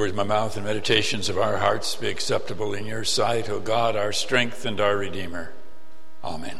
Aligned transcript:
words 0.00 0.14
my 0.14 0.22
mouth 0.22 0.56
and 0.56 0.64
meditations 0.64 1.28
of 1.28 1.36
our 1.36 1.58
hearts 1.58 1.94
be 1.94 2.08
acceptable 2.08 2.72
in 2.72 2.86
your 2.86 3.04
sight, 3.04 3.50
O 3.50 3.60
God, 3.60 3.96
our 3.96 4.14
strength 4.14 4.64
and 4.64 4.80
our 4.80 4.96
Redeemer. 4.96 5.52
Amen. 6.24 6.58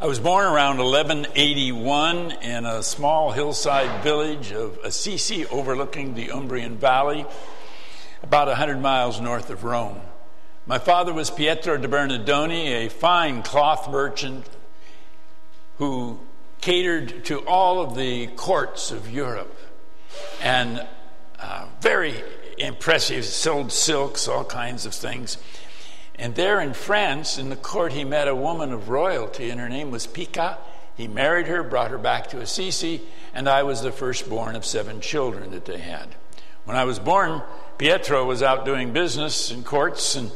I 0.00 0.06
was 0.06 0.18
born 0.18 0.46
around 0.46 0.78
1181 0.78 2.30
in 2.40 2.64
a 2.64 2.82
small 2.82 3.32
hillside 3.32 4.02
village 4.02 4.50
of 4.52 4.78
Assisi 4.82 5.44
overlooking 5.48 6.14
the 6.14 6.28
Umbrian 6.28 6.76
Valley, 6.76 7.26
about 8.22 8.48
100 8.48 8.80
miles 8.80 9.20
north 9.20 9.50
of 9.50 9.62
Rome. 9.62 10.00
My 10.64 10.78
father 10.78 11.12
was 11.12 11.30
Pietro 11.30 11.76
de 11.76 11.86
Bernardoni, 11.86 12.86
a 12.86 12.88
fine 12.88 13.42
cloth 13.42 13.90
merchant 13.90 14.46
who 15.76 16.18
catered 16.62 17.26
to 17.26 17.40
all 17.40 17.82
of 17.82 17.94
the 17.94 18.28
courts 18.28 18.90
of 18.90 19.10
Europe 19.10 19.58
and 20.40 20.86
very 21.82 22.14
impressive, 22.58 23.24
sold 23.24 23.72
silks, 23.72 24.28
all 24.28 24.44
kinds 24.44 24.86
of 24.86 24.94
things. 24.94 25.36
And 26.14 26.36
there 26.36 26.60
in 26.60 26.74
France, 26.74 27.38
in 27.38 27.50
the 27.50 27.56
court, 27.56 27.92
he 27.92 28.04
met 28.04 28.28
a 28.28 28.36
woman 28.36 28.72
of 28.72 28.88
royalty, 28.88 29.50
and 29.50 29.60
her 29.60 29.68
name 29.68 29.90
was 29.90 30.06
Pica. 30.06 30.58
He 30.96 31.08
married 31.08 31.48
her, 31.48 31.64
brought 31.64 31.90
her 31.90 31.98
back 31.98 32.28
to 32.28 32.40
Assisi, 32.40 33.02
and 33.34 33.48
I 33.48 33.64
was 33.64 33.82
the 33.82 33.90
firstborn 33.90 34.54
of 34.54 34.64
seven 34.64 35.00
children 35.00 35.50
that 35.50 35.64
they 35.64 35.78
had. 35.78 36.14
When 36.64 36.76
I 36.76 36.84
was 36.84 37.00
born, 37.00 37.42
Pietro 37.78 38.24
was 38.24 38.42
out 38.42 38.64
doing 38.64 38.92
business 38.92 39.50
in 39.50 39.64
courts, 39.64 40.14
and 40.14 40.30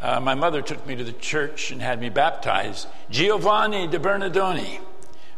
uh, 0.00 0.20
my 0.20 0.34
mother 0.34 0.62
took 0.62 0.86
me 0.86 0.94
to 0.94 1.02
the 1.02 1.12
church 1.12 1.72
and 1.72 1.82
had 1.82 2.00
me 2.00 2.10
baptized, 2.10 2.86
Giovanni 3.10 3.88
de 3.88 3.98
Bernardoni. 3.98 4.78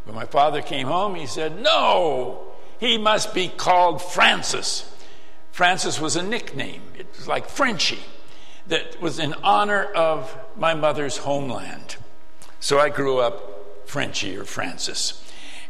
When 0.03 0.15
my 0.15 0.25
father 0.25 0.61
came 0.61 0.85
home, 0.85 1.15
he 1.15 1.25
said, 1.25 1.59
No, 1.59 2.43
he 2.79 2.99
must 2.99 3.33
be 3.33 3.47
called 3.47 4.03
Francis. 4.03 4.93
Francis 5.57 5.99
was 5.99 6.15
a 6.15 6.21
nickname, 6.21 6.83
it 6.99 7.07
was 7.17 7.27
like 7.27 7.49
Frenchy 7.49 7.97
that 8.67 9.01
was 9.01 9.17
in 9.17 9.33
honor 9.41 9.85
of 9.85 10.37
my 10.55 10.75
mother's 10.75 11.17
homeland. 11.17 11.95
So 12.59 12.77
I 12.77 12.89
grew 12.89 13.17
up 13.17 13.87
Frenchy 13.89 14.37
or 14.37 14.43
Francis. 14.43 15.19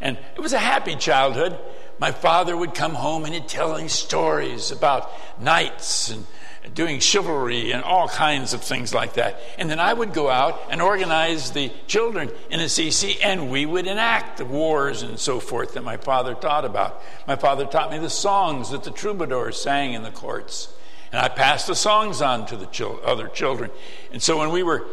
And 0.02 0.18
it 0.36 0.42
was 0.42 0.52
a 0.52 0.60
happy 0.60 0.98
childhood. 0.98 1.58
My 2.00 2.12
father 2.12 2.58
would 2.58 2.74
come 2.74 2.96
home 2.96 3.24
and 3.24 3.34
he'd 3.34 3.48
tell 3.48 3.78
me 3.78 3.88
stories 3.88 4.72
about 4.72 5.10
knights 5.40 6.10
and 6.10 6.26
doing 6.74 7.00
chivalry 7.00 7.72
and 7.72 7.84
all 7.84 8.08
kinds 8.08 8.54
of 8.54 8.64
things 8.64 8.94
like 8.94 9.14
that. 9.14 9.40
And 9.58 9.70
then 9.70 9.80
I 9.80 9.94
would 9.94 10.14
go 10.14 10.30
out 10.30 10.60
and 10.70 10.82
organize 10.82 11.52
the 11.52 11.72
children 11.88 12.30
in 12.50 12.60
Assisi, 12.60 13.22
and 13.22 13.50
we 13.50 13.66
would 13.66 13.88
enact 13.88 14.38
the 14.38 14.46
wars 14.46 15.02
and 15.02 15.20
so 15.20 15.40
forth 15.40 15.74
that 15.74 15.84
my 15.84 15.98
father 15.98 16.34
taught 16.34 16.66
about. 16.66 17.02
My 17.28 17.36
father 17.36 17.66
taught 17.66 17.92
me 17.92 18.00
the 18.00 18.10
songs 18.10 18.72
that 18.72 18.84
the 18.84 18.92
troubadours 18.92 19.60
sang 19.60 19.94
in 19.94 20.04
the 20.04 20.12
courts. 20.12 20.74
And 21.12 21.22
I 21.22 21.30
passed 21.30 21.68
the 21.68 21.76
songs 21.76 22.22
on 22.22 22.46
to 22.48 22.58
the 22.58 23.00
other 23.06 23.28
children. 23.28 23.72
And 24.12 24.22
so 24.22 24.38
when 24.38 24.52
we 24.52 24.64
were 24.64 24.86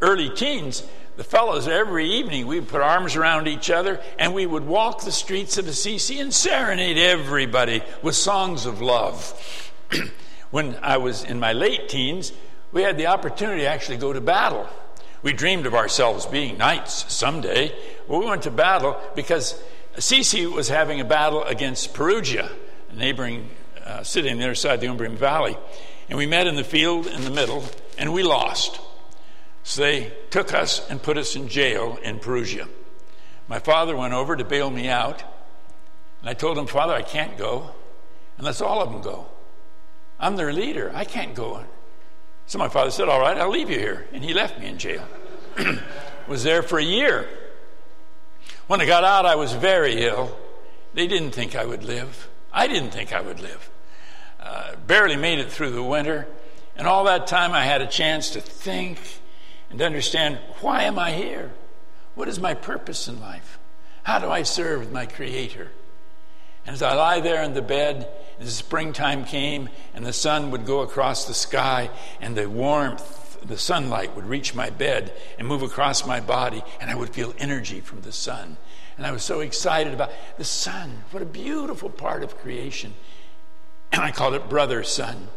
early 0.00 0.30
teens, 0.30 0.82
the 1.16 1.24
fellows 1.24 1.68
every 1.68 2.06
evening 2.06 2.46
we 2.46 2.58
would 2.58 2.68
put 2.68 2.80
arms 2.80 3.14
around 3.14 3.46
each 3.46 3.70
other 3.70 4.00
and 4.18 4.32
we 4.32 4.46
would 4.46 4.66
walk 4.66 5.02
the 5.02 5.12
streets 5.12 5.58
of 5.58 5.68
Assisi 5.68 6.18
and 6.18 6.32
serenade 6.32 6.96
everybody 6.96 7.82
with 8.02 8.14
songs 8.14 8.64
of 8.64 8.80
love. 8.80 9.72
when 10.50 10.76
I 10.82 10.96
was 10.96 11.24
in 11.24 11.38
my 11.40 11.52
late 11.52 11.88
teens, 11.88 12.32
we 12.72 12.82
had 12.82 12.96
the 12.96 13.06
opportunity 13.06 13.62
to 13.62 13.68
actually 13.68 13.98
go 13.98 14.12
to 14.12 14.20
battle. 14.20 14.68
We 15.22 15.32
dreamed 15.32 15.66
of 15.66 15.74
ourselves 15.74 16.26
being 16.26 16.58
knights 16.58 17.12
someday. 17.12 17.74
Well, 18.08 18.20
we 18.20 18.26
went 18.26 18.42
to 18.42 18.50
battle 18.50 19.00
because 19.14 19.60
Assisi 19.94 20.46
was 20.46 20.68
having 20.68 21.00
a 21.00 21.04
battle 21.04 21.44
against 21.44 21.94
Perugia, 21.94 22.50
a 22.90 22.94
neighboring 22.94 23.50
uh, 23.84 24.02
the 24.02 24.30
other 24.30 24.54
side 24.54 24.74
of 24.74 24.80
the 24.80 24.86
Umbrian 24.86 25.16
Valley. 25.16 25.56
And 26.08 26.18
we 26.18 26.26
met 26.26 26.46
in 26.46 26.56
the 26.56 26.64
field 26.64 27.06
in 27.06 27.22
the 27.22 27.30
middle, 27.30 27.64
and 27.98 28.12
we 28.12 28.22
lost. 28.22 28.80
So 29.62 29.82
they 29.82 30.12
took 30.30 30.54
us 30.54 30.88
and 30.88 31.02
put 31.02 31.18
us 31.18 31.36
in 31.36 31.48
jail 31.48 31.98
in 32.02 32.18
Perugia. 32.18 32.68
My 33.46 33.58
father 33.58 33.96
went 33.96 34.14
over 34.14 34.36
to 34.36 34.44
bail 34.44 34.70
me 34.70 34.88
out, 34.88 35.22
and 36.20 36.30
I 36.30 36.34
told 36.34 36.56
him, 36.56 36.66
Father, 36.66 36.94
I 36.94 37.02
can't 37.02 37.36
go 37.36 37.70
unless 38.38 38.60
all 38.60 38.80
of 38.80 38.90
them 38.90 39.02
go. 39.02 39.26
I'm 40.20 40.36
their 40.36 40.52
leader. 40.52 40.92
I 40.94 41.04
can't 41.04 41.34
go. 41.34 41.64
So 42.46 42.58
my 42.58 42.68
father 42.68 42.90
said, 42.90 43.08
All 43.08 43.20
right, 43.20 43.36
I'll 43.36 43.50
leave 43.50 43.70
you 43.70 43.78
here. 43.78 44.06
And 44.12 44.22
he 44.22 44.34
left 44.34 44.60
me 44.60 44.66
in 44.66 44.78
jail. 44.78 45.06
was 46.28 46.44
there 46.44 46.62
for 46.62 46.78
a 46.78 46.84
year. 46.84 47.28
When 48.68 48.80
I 48.80 48.86
got 48.86 49.02
out, 49.02 49.26
I 49.26 49.34
was 49.34 49.52
very 49.52 50.04
ill. 50.04 50.36
They 50.94 51.08
didn't 51.08 51.32
think 51.32 51.56
I 51.56 51.64
would 51.64 51.82
live. 51.82 52.28
I 52.52 52.68
didn't 52.68 52.90
think 52.90 53.12
I 53.12 53.20
would 53.20 53.40
live. 53.40 53.70
Uh, 54.38 54.76
barely 54.86 55.16
made 55.16 55.40
it 55.40 55.50
through 55.50 55.70
the 55.70 55.82
winter. 55.82 56.28
And 56.76 56.86
all 56.86 57.04
that 57.04 57.26
time, 57.26 57.52
I 57.52 57.64
had 57.64 57.82
a 57.82 57.86
chance 57.86 58.30
to 58.30 58.40
think 58.40 59.00
and 59.70 59.78
to 59.78 59.86
understand 59.86 60.38
why 60.60 60.84
am 60.84 60.98
I 60.98 61.12
here? 61.12 61.50
What 62.14 62.28
is 62.28 62.38
my 62.38 62.54
purpose 62.54 63.08
in 63.08 63.20
life? 63.20 63.58
How 64.02 64.18
do 64.18 64.30
I 64.30 64.42
serve 64.42 64.92
my 64.92 65.06
Creator? 65.06 65.70
And 66.66 66.74
as 66.74 66.82
I 66.82 66.94
lie 66.94 67.20
there 67.20 67.42
in 67.42 67.54
the 67.54 67.62
bed, 67.62 68.08
the 68.46 68.52
springtime 68.52 69.24
came 69.24 69.68
and 69.94 70.04
the 70.04 70.12
sun 70.12 70.50
would 70.50 70.64
go 70.64 70.80
across 70.80 71.26
the 71.26 71.34
sky 71.34 71.90
and 72.20 72.36
the 72.36 72.48
warmth, 72.48 73.38
the 73.42 73.58
sunlight 73.58 74.14
would 74.16 74.26
reach 74.26 74.54
my 74.54 74.70
bed 74.70 75.12
and 75.38 75.46
move 75.46 75.62
across 75.62 76.06
my 76.06 76.20
body, 76.20 76.62
and 76.80 76.90
I 76.90 76.94
would 76.94 77.10
feel 77.10 77.34
energy 77.38 77.80
from 77.80 78.02
the 78.02 78.12
sun. 78.12 78.56
And 78.96 79.06
I 79.06 79.12
was 79.12 79.22
so 79.22 79.40
excited 79.40 79.94
about 79.94 80.10
the 80.36 80.44
sun. 80.44 81.04
What 81.10 81.22
a 81.22 81.26
beautiful 81.26 81.88
part 81.88 82.22
of 82.22 82.36
creation. 82.38 82.94
And 83.92 84.02
I 84.02 84.10
called 84.10 84.34
it 84.34 84.48
brother 84.48 84.84
sun. 84.84 85.28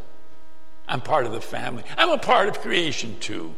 I'm 0.87 1.01
part 1.01 1.25
of 1.25 1.31
the 1.31 1.41
family. 1.41 1.83
I'm 1.97 2.09
a 2.09 2.17
part 2.17 2.49
of 2.49 2.59
creation 2.59 3.17
too. 3.19 3.55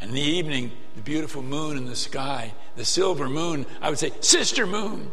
And 0.00 0.10
in 0.10 0.14
the 0.14 0.22
evening, 0.22 0.72
the 0.96 1.02
beautiful 1.02 1.42
moon 1.42 1.76
in 1.76 1.84
the 1.84 1.96
sky, 1.96 2.54
the 2.76 2.84
silver 2.84 3.28
moon, 3.28 3.66
I 3.82 3.90
would 3.90 3.98
say, 3.98 4.12
Sister 4.20 4.66
Moon, 4.66 5.10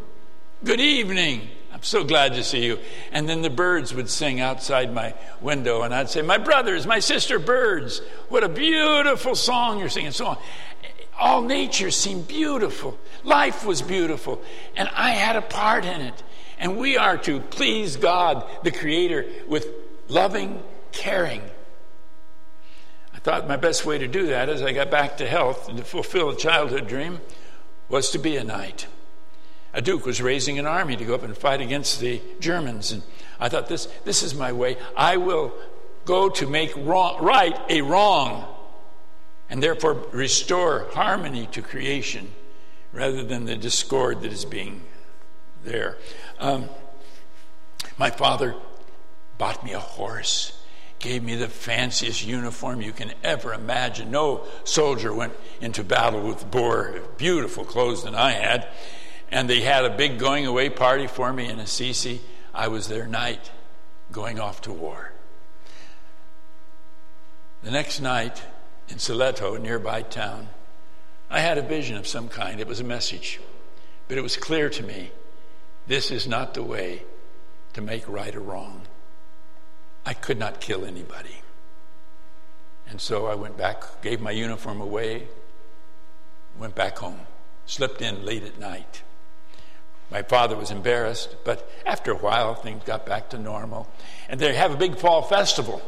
good 0.64 0.80
evening. 0.80 1.48
I'm 1.78 1.84
so 1.84 2.02
glad 2.02 2.34
to 2.34 2.42
see 2.42 2.64
you. 2.64 2.80
And 3.12 3.28
then 3.28 3.40
the 3.40 3.50
birds 3.50 3.94
would 3.94 4.10
sing 4.10 4.40
outside 4.40 4.92
my 4.92 5.14
window, 5.40 5.82
and 5.82 5.94
I'd 5.94 6.10
say, 6.10 6.22
My 6.22 6.36
brothers, 6.36 6.88
my 6.88 6.98
sister 6.98 7.38
birds, 7.38 8.00
what 8.28 8.42
a 8.42 8.48
beautiful 8.48 9.36
song 9.36 9.78
you're 9.78 9.88
singing, 9.88 10.10
so 10.10 10.26
on. 10.26 10.38
All 11.16 11.40
nature 11.40 11.92
seemed 11.92 12.26
beautiful. 12.26 12.98
Life 13.22 13.64
was 13.64 13.80
beautiful. 13.80 14.42
And 14.74 14.88
I 14.92 15.10
had 15.10 15.36
a 15.36 15.40
part 15.40 15.84
in 15.84 16.00
it. 16.00 16.20
And 16.58 16.78
we 16.78 16.96
are 16.96 17.16
to 17.18 17.38
please 17.38 17.94
God, 17.94 18.44
the 18.64 18.72
Creator, 18.72 19.26
with 19.46 19.68
loving, 20.08 20.60
caring. 20.90 21.42
I 23.14 23.20
thought 23.20 23.46
my 23.46 23.56
best 23.56 23.86
way 23.86 23.98
to 23.98 24.08
do 24.08 24.26
that 24.26 24.48
as 24.48 24.62
I 24.62 24.72
got 24.72 24.90
back 24.90 25.18
to 25.18 25.28
health 25.28 25.68
and 25.68 25.78
to 25.78 25.84
fulfill 25.84 26.30
a 26.30 26.36
childhood 26.36 26.88
dream 26.88 27.20
was 27.88 28.10
to 28.10 28.18
be 28.18 28.36
a 28.36 28.42
knight. 28.42 28.88
A 29.72 29.82
duke 29.82 30.06
was 30.06 30.22
raising 30.22 30.58
an 30.58 30.66
army 30.66 30.96
to 30.96 31.04
go 31.04 31.14
up 31.14 31.22
and 31.22 31.36
fight 31.36 31.60
against 31.60 32.00
the 32.00 32.20
Germans. 32.40 32.92
And 32.92 33.02
I 33.38 33.48
thought, 33.48 33.68
this, 33.68 33.86
this 34.04 34.22
is 34.22 34.34
my 34.34 34.52
way. 34.52 34.76
I 34.96 35.18
will 35.18 35.52
go 36.04 36.28
to 36.30 36.46
make 36.46 36.74
wrong, 36.76 37.22
right 37.22 37.58
a 37.68 37.82
wrong 37.82 38.46
and 39.50 39.62
therefore 39.62 39.94
restore 40.12 40.86
harmony 40.92 41.46
to 41.52 41.62
creation 41.62 42.32
rather 42.92 43.22
than 43.22 43.44
the 43.44 43.56
discord 43.56 44.22
that 44.22 44.32
is 44.32 44.44
being 44.44 44.82
there. 45.64 45.96
Um, 46.38 46.68
my 47.98 48.10
father 48.10 48.54
bought 49.36 49.64
me 49.64 49.72
a 49.72 49.78
horse, 49.78 50.58
gave 50.98 51.22
me 51.22 51.36
the 51.36 51.48
fanciest 51.48 52.26
uniform 52.26 52.80
you 52.80 52.92
can 52.92 53.12
ever 53.22 53.52
imagine. 53.52 54.10
No 54.10 54.44
soldier 54.64 55.14
went 55.14 55.34
into 55.60 55.84
battle 55.84 56.20
with 56.20 56.52
more 56.52 57.00
beautiful 57.16 57.64
clothes 57.64 58.04
than 58.04 58.14
I 58.14 58.32
had. 58.32 58.68
And 59.30 59.48
they 59.48 59.60
had 59.60 59.84
a 59.84 59.96
big 59.96 60.18
going 60.18 60.46
away 60.46 60.70
party 60.70 61.06
for 61.06 61.32
me 61.32 61.48
in 61.48 61.58
Assisi. 61.58 62.20
I 62.54 62.68
was 62.68 62.88
their 62.88 63.06
knight 63.06 63.50
going 64.10 64.40
off 64.40 64.62
to 64.62 64.72
war. 64.72 65.12
The 67.62 67.70
next 67.70 68.00
night 68.00 68.42
in 68.88 68.96
Spoleto, 68.96 69.56
a 69.56 69.58
nearby 69.58 70.02
town, 70.02 70.48
I 71.30 71.40
had 71.40 71.58
a 71.58 71.62
vision 71.62 71.96
of 71.96 72.06
some 72.06 72.28
kind. 72.28 72.60
It 72.60 72.66
was 72.66 72.80
a 72.80 72.84
message. 72.84 73.40
But 74.06 74.16
it 74.16 74.22
was 74.22 74.36
clear 74.36 74.70
to 74.70 74.82
me 74.82 75.10
this 75.86 76.10
is 76.10 76.26
not 76.26 76.54
the 76.54 76.62
way 76.62 77.02
to 77.74 77.80
make 77.80 78.08
right 78.08 78.34
or 78.34 78.40
wrong. 78.40 78.82
I 80.06 80.14
could 80.14 80.38
not 80.38 80.60
kill 80.60 80.84
anybody. 80.84 81.42
And 82.88 83.00
so 83.00 83.26
I 83.26 83.34
went 83.34 83.58
back, 83.58 84.00
gave 84.00 84.20
my 84.20 84.30
uniform 84.30 84.80
away, 84.80 85.28
went 86.58 86.74
back 86.74 86.98
home, 86.98 87.20
slipped 87.66 88.00
in 88.00 88.24
late 88.24 88.42
at 88.42 88.58
night. 88.58 89.02
My 90.10 90.22
father 90.22 90.56
was 90.56 90.70
embarrassed, 90.70 91.36
but 91.44 91.70
after 91.84 92.12
a 92.12 92.16
while, 92.16 92.54
things 92.54 92.82
got 92.84 93.04
back 93.04 93.30
to 93.30 93.38
normal. 93.38 93.88
And 94.28 94.40
they 94.40 94.54
have 94.54 94.72
a 94.72 94.76
big 94.76 94.96
fall 94.96 95.22
festival. 95.22 95.82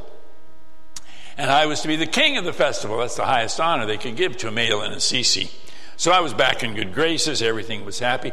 And 1.38 1.50
I 1.50 1.66
was 1.66 1.80
to 1.82 1.88
be 1.88 1.96
the 1.96 2.06
king 2.06 2.36
of 2.36 2.44
the 2.44 2.52
festival. 2.52 2.98
That's 2.98 3.16
the 3.16 3.24
highest 3.24 3.58
honor 3.60 3.86
they 3.86 3.96
could 3.96 4.16
give 4.16 4.36
to 4.38 4.48
a 4.48 4.52
male 4.52 4.82
in 4.82 4.92
Assisi. 4.92 5.50
So 5.96 6.12
I 6.12 6.20
was 6.20 6.34
back 6.34 6.62
in 6.62 6.74
good 6.74 6.92
graces. 6.92 7.40
Everything 7.40 7.84
was 7.84 7.98
happy. 7.98 8.32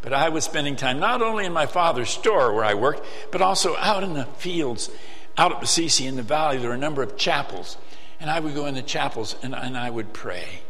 but 0.00 0.12
I 0.12 0.28
was 0.28 0.44
spending 0.44 0.76
time 0.76 1.00
not 1.00 1.20
only 1.20 1.44
in 1.46 1.52
my 1.52 1.66
father's 1.66 2.10
store 2.10 2.52
where 2.54 2.64
I 2.64 2.74
worked, 2.74 3.04
but 3.32 3.42
also 3.42 3.76
out 3.76 4.04
in 4.04 4.14
the 4.14 4.24
fields, 4.24 4.88
out 5.36 5.52
at 5.52 5.62
Assisi 5.62 6.06
in 6.06 6.16
the 6.16 6.22
valley. 6.22 6.58
There 6.58 6.68
were 6.68 6.74
a 6.74 6.78
number 6.78 7.02
of 7.02 7.16
chapels. 7.16 7.76
And 8.20 8.30
I 8.30 8.40
would 8.40 8.54
go 8.54 8.66
in 8.66 8.74
the 8.74 8.82
chapels 8.82 9.36
and, 9.42 9.54
and 9.54 9.76
I 9.76 9.90
would 9.90 10.12
pray, 10.12 10.60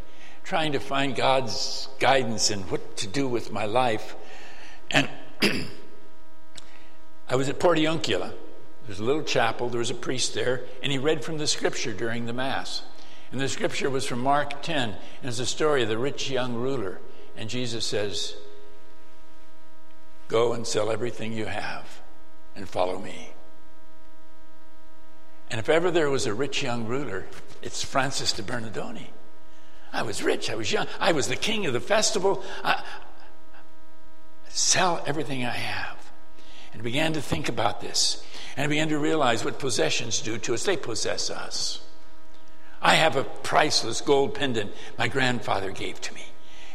trying 0.43 0.73
to 0.73 0.81
find 0.81 1.15
God's 1.15 1.89
guidance 2.01 2.51
in 2.51 2.61
what 2.63 2.97
to 2.99 3.07
do 3.07 3.29
with 3.29 3.53
my 3.53 3.67
life. 3.67 4.17
And 4.91 5.09
I 7.29 7.37
was 7.37 7.49
at 7.49 7.59
Portiuncula. 7.59 8.33
There's 8.87 9.01
a 9.01 9.05
little 9.05 9.25
chapel, 9.25 9.69
there 9.69 9.81
was 9.81 9.91
a 9.91 9.95
priest 9.95 10.35
there, 10.35 10.63
and 10.83 10.93
he 10.93 10.99
read 10.99 11.25
from 11.25 11.39
the 11.39 11.47
scripture 11.47 11.93
during 11.93 12.27
the 12.27 12.33
Mass. 12.33 12.83
And 13.33 13.41
the 13.41 13.49
scripture 13.49 13.91
was 13.91 14.07
from 14.07 14.21
Mark 14.21 14.63
10, 14.63 14.91
and 14.91 14.99
it's 15.25 15.41
a 15.41 15.47
story 15.47 15.83
of 15.83 15.89
the 15.89 15.99
rich 15.99 16.31
young 16.31 16.55
ruler. 16.55 17.01
And 17.37 17.51
Jesus 17.51 17.85
says, 17.85 18.37
Go 20.29 20.53
and 20.53 20.67
sell 20.67 20.91
everything 20.91 21.33
you 21.33 21.47
have 21.47 22.01
and 22.55 22.69
follow 22.69 22.99
me. 22.99 23.33
And 25.51 25.61
if 25.61 25.69
ever 25.69 25.91
there 25.91 26.11
was 26.11 26.27
a 26.27 26.35
rich 26.35 26.63
young 26.63 26.87
ruler, 26.87 27.27
it's 27.63 27.83
Francis 27.83 28.33
de 28.33 28.43
Bernardoni. 28.43 29.09
I 29.93 30.03
was 30.03 30.23
rich, 30.23 30.51
I 30.51 30.57
was 30.57 30.71
young, 30.71 30.87
I 30.99 31.13
was 31.13 31.29
the 31.29 31.37
king 31.37 31.67
of 31.67 31.73
the 31.73 31.81
festival. 31.81 32.45
I, 32.65 32.83
sell 34.57 35.03
everything 35.07 35.45
I 35.45 35.51
have. 35.51 36.11
And 36.73 36.83
began 36.83 37.13
to 37.13 37.21
think 37.21 37.49
about 37.49 37.81
this. 37.81 38.25
And 38.57 38.69
began 38.71 38.89
to 38.89 38.99
realize 38.99 39.45
what 39.45 39.59
possessions 39.59 40.21
do 40.21 40.39
to 40.39 40.55
us. 40.55 40.65
They 40.65 40.77
possess 40.77 41.31
us. 41.31 41.81
I 42.81 42.95
have 42.95 43.17
a 43.17 43.25
priceless 43.25 44.01
gold 44.01 44.35
pendant 44.35 44.73
my 44.99 45.09
grandfather 45.09 45.71
gave 45.71 46.01
to 46.03 46.15
me. 46.15 46.25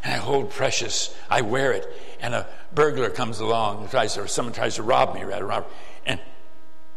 And 0.03 0.13
I 0.13 0.17
hold 0.17 0.51
precious. 0.51 1.15
I 1.29 1.41
wear 1.41 1.71
it. 1.71 1.87
And 2.19 2.35
a 2.35 2.47
burglar 2.73 3.09
comes 3.09 3.39
along, 3.39 3.81
and 3.81 3.89
tries 3.89 4.13
to, 4.13 4.21
or 4.21 4.27
someone 4.27 4.53
tries 4.53 4.75
to 4.75 4.83
rob 4.83 5.15
me, 5.15 5.23
rather, 5.23 5.45
rob, 5.45 5.65
and 6.05 6.19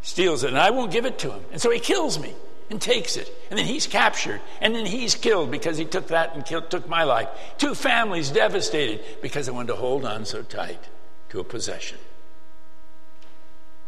steals 0.03 0.45
it. 0.45 0.49
And 0.49 0.59
I 0.59 0.71
won't 0.71 0.93
give 0.93 1.07
it 1.07 1.19
to 1.21 1.31
him. 1.31 1.45
And 1.51 1.61
so 1.61 1.71
he 1.71 1.81
kills 1.81 2.19
me 2.19 2.35
and 2.71 2.81
takes 2.81 3.17
it. 3.17 3.31
And 3.51 3.59
then 3.59 3.67
he's 3.67 3.87
captured. 3.87 4.41
And 4.61 4.75
then 4.75 4.87
he's 4.87 5.15
killed 5.15 5.51
because 5.51 5.77
he 5.77 5.85
took 5.85 6.09
that 6.09 6.35
and 6.35 6.45
killed, 6.45 6.71
took 6.71 6.89
my 6.89 7.05
life. 7.05 7.29
Two 7.59 7.75
families 7.75 8.31
devastated 8.31 9.01
because 9.23 9.49
I 9.49 9.53
wanted 9.53 9.69
to 9.69 9.77
hold 9.77 10.05
on 10.05 10.25
so 10.25 10.43
tight 10.43 10.89
to 11.31 11.41
a 11.41 11.45
possession. 11.45 11.99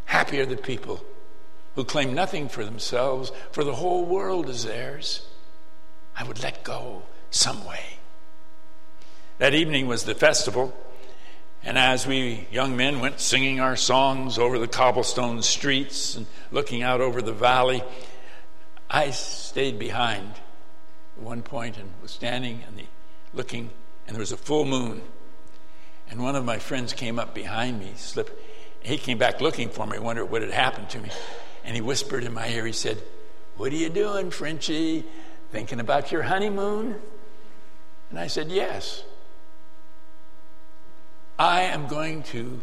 Happy 0.05 0.39
are 0.39 0.45
the 0.45 0.57
people 0.57 1.03
who 1.75 1.83
claim 1.83 2.13
nothing 2.13 2.49
for 2.49 2.65
themselves, 2.65 3.31
for 3.51 3.63
the 3.63 3.75
whole 3.75 4.05
world 4.05 4.49
is 4.49 4.63
theirs. 4.63 5.27
I 6.15 6.23
would 6.23 6.41
let 6.41 6.63
go 6.63 7.03
some 7.29 7.65
way. 7.65 7.99
That 9.37 9.53
evening 9.53 9.85
was 9.85 10.03
the 10.03 10.15
festival, 10.15 10.75
and 11.63 11.77
as 11.77 12.07
we 12.07 12.47
young 12.51 12.75
men 12.75 12.99
went 12.99 13.19
singing 13.19 13.59
our 13.59 13.75
songs 13.75 14.39
over 14.39 14.57
the 14.57 14.67
cobblestone 14.67 15.43
streets 15.43 16.15
and 16.15 16.25
looking 16.51 16.81
out 16.81 17.01
over 17.01 17.21
the 17.21 17.33
valley, 17.33 17.83
I 18.89 19.11
stayed 19.11 19.79
behind 19.79 20.33
at 21.17 21.23
one 21.23 21.41
point 21.41 21.77
and 21.77 21.89
was 22.01 22.11
standing 22.11 22.63
and 22.67 22.81
looking, 23.33 23.69
and 24.05 24.15
there 24.15 24.21
was 24.21 24.31
a 24.31 24.37
full 24.37 24.65
moon. 24.65 25.01
And 26.09 26.23
one 26.23 26.35
of 26.35 26.45
my 26.45 26.59
friends 26.59 26.93
came 26.93 27.19
up 27.19 27.33
behind 27.33 27.79
me, 27.79 27.91
slipped. 27.95 28.31
He 28.79 28.97
came 28.97 29.17
back 29.17 29.41
looking 29.41 29.69
for 29.69 29.85
me, 29.85 29.99
wondered 29.99 30.27
what 30.27 30.41
had 30.41 30.51
happened 30.51 30.89
to 30.91 30.99
me. 30.99 31.09
And 31.65 31.75
he 31.75 31.81
whispered 31.81 32.23
in 32.23 32.33
my 32.33 32.47
ear, 32.47 32.65
he 32.65 32.71
said, 32.71 33.01
What 33.57 33.73
are 33.73 33.75
you 33.75 33.89
doing, 33.89 34.31
Frenchie? 34.31 35.03
Thinking 35.51 35.81
about 35.81 36.11
your 36.11 36.23
honeymoon? 36.23 36.95
And 38.09 38.19
I 38.19 38.27
said, 38.27 38.49
Yes. 38.49 39.03
I 41.37 41.63
am 41.63 41.87
going 41.87 42.23
to, 42.23 42.59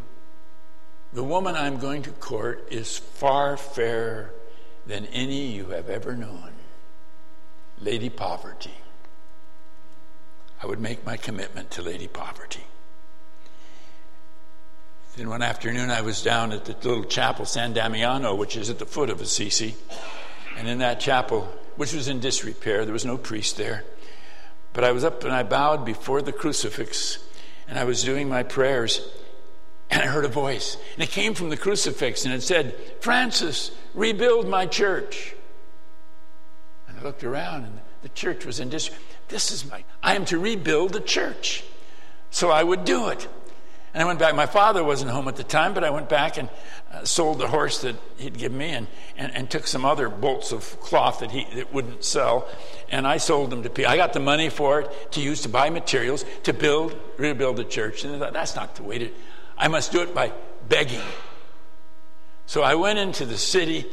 the 1.12 1.22
woman 1.22 1.54
I'm 1.54 1.78
going 1.78 2.02
to 2.02 2.10
court 2.10 2.68
is 2.72 2.96
far 2.98 3.56
fairer 3.56 4.33
than 4.86 5.06
any 5.06 5.46
you 5.46 5.66
have 5.66 5.88
ever 5.88 6.16
known. 6.16 6.50
Lady 7.80 8.08
Poverty. 8.08 8.74
I 10.62 10.66
would 10.66 10.80
make 10.80 11.04
my 11.04 11.16
commitment 11.16 11.70
to 11.72 11.82
Lady 11.82 12.08
Poverty. 12.08 12.64
Then 15.16 15.28
one 15.28 15.42
afternoon, 15.42 15.90
I 15.90 16.00
was 16.00 16.22
down 16.22 16.52
at 16.52 16.64
the 16.64 16.72
little 16.88 17.04
chapel, 17.04 17.44
San 17.44 17.72
Damiano, 17.72 18.34
which 18.34 18.56
is 18.56 18.68
at 18.68 18.78
the 18.78 18.86
foot 18.86 19.10
of 19.10 19.20
Assisi. 19.20 19.76
And 20.56 20.68
in 20.68 20.78
that 20.78 21.00
chapel, 21.00 21.52
which 21.76 21.92
was 21.92 22.08
in 22.08 22.20
disrepair, 22.20 22.84
there 22.84 22.92
was 22.92 23.04
no 23.04 23.16
priest 23.16 23.56
there. 23.56 23.84
But 24.72 24.84
I 24.84 24.92
was 24.92 25.04
up 25.04 25.22
and 25.22 25.32
I 25.32 25.44
bowed 25.44 25.84
before 25.84 26.20
the 26.20 26.32
crucifix 26.32 27.18
and 27.68 27.78
I 27.78 27.84
was 27.84 28.02
doing 28.02 28.28
my 28.28 28.42
prayers. 28.42 29.06
And 29.94 30.02
I 30.02 30.06
heard 30.06 30.24
a 30.24 30.28
voice. 30.28 30.76
And 30.94 31.04
it 31.04 31.10
came 31.10 31.34
from 31.34 31.50
the 31.50 31.56
crucifix 31.56 32.24
and 32.24 32.34
it 32.34 32.42
said, 32.42 32.74
Francis, 33.00 33.70
rebuild 33.94 34.48
my 34.48 34.66
church. 34.66 35.36
And 36.88 36.98
I 36.98 37.02
looked 37.02 37.22
around 37.22 37.62
and 37.64 37.80
the 38.02 38.08
church 38.08 38.44
was 38.44 38.58
in 38.58 38.70
disrepair. 38.70 39.00
This 39.28 39.52
is 39.52 39.70
my, 39.70 39.84
I 40.02 40.16
am 40.16 40.24
to 40.26 40.38
rebuild 40.38 40.92
the 40.92 41.00
church. 41.00 41.62
So 42.30 42.50
I 42.50 42.64
would 42.64 42.84
do 42.84 43.08
it. 43.10 43.28
And 43.94 44.02
I 44.02 44.06
went 44.06 44.18
back. 44.18 44.34
My 44.34 44.46
father 44.46 44.82
wasn't 44.82 45.12
home 45.12 45.28
at 45.28 45.36
the 45.36 45.44
time, 45.44 45.74
but 45.74 45.84
I 45.84 45.90
went 45.90 46.08
back 46.08 46.38
and 46.38 46.48
uh, 46.92 47.04
sold 47.04 47.38
the 47.38 47.46
horse 47.46 47.82
that 47.82 47.94
he'd 48.16 48.36
given 48.36 48.58
me 48.58 48.70
and, 48.70 48.88
and, 49.16 49.32
and, 49.32 49.48
took 49.48 49.68
some 49.68 49.84
other 49.84 50.08
bolts 50.08 50.50
of 50.50 50.80
cloth 50.80 51.20
that 51.20 51.30
he 51.30 51.46
that 51.54 51.72
wouldn't 51.72 52.02
sell. 52.02 52.48
And 52.90 53.06
I 53.06 53.18
sold 53.18 53.50
them 53.50 53.62
to 53.62 53.70
people. 53.70 53.92
I 53.92 53.96
got 53.96 54.12
the 54.12 54.18
money 54.18 54.48
for 54.48 54.80
it 54.80 55.12
to 55.12 55.20
use 55.20 55.42
to 55.42 55.48
buy 55.48 55.70
materials 55.70 56.24
to 56.42 56.52
build, 56.52 56.96
rebuild 57.16 57.58
the 57.58 57.64
church. 57.64 58.04
And 58.04 58.16
I 58.16 58.18
thought, 58.18 58.32
that's 58.32 58.56
not 58.56 58.74
the 58.74 58.82
way 58.82 58.98
to 58.98 59.10
I 59.56 59.68
must 59.68 59.92
do 59.92 60.02
it 60.02 60.14
by 60.14 60.32
begging. 60.68 61.02
So 62.46 62.62
I 62.62 62.74
went 62.74 62.98
into 62.98 63.24
the 63.24 63.38
city 63.38 63.86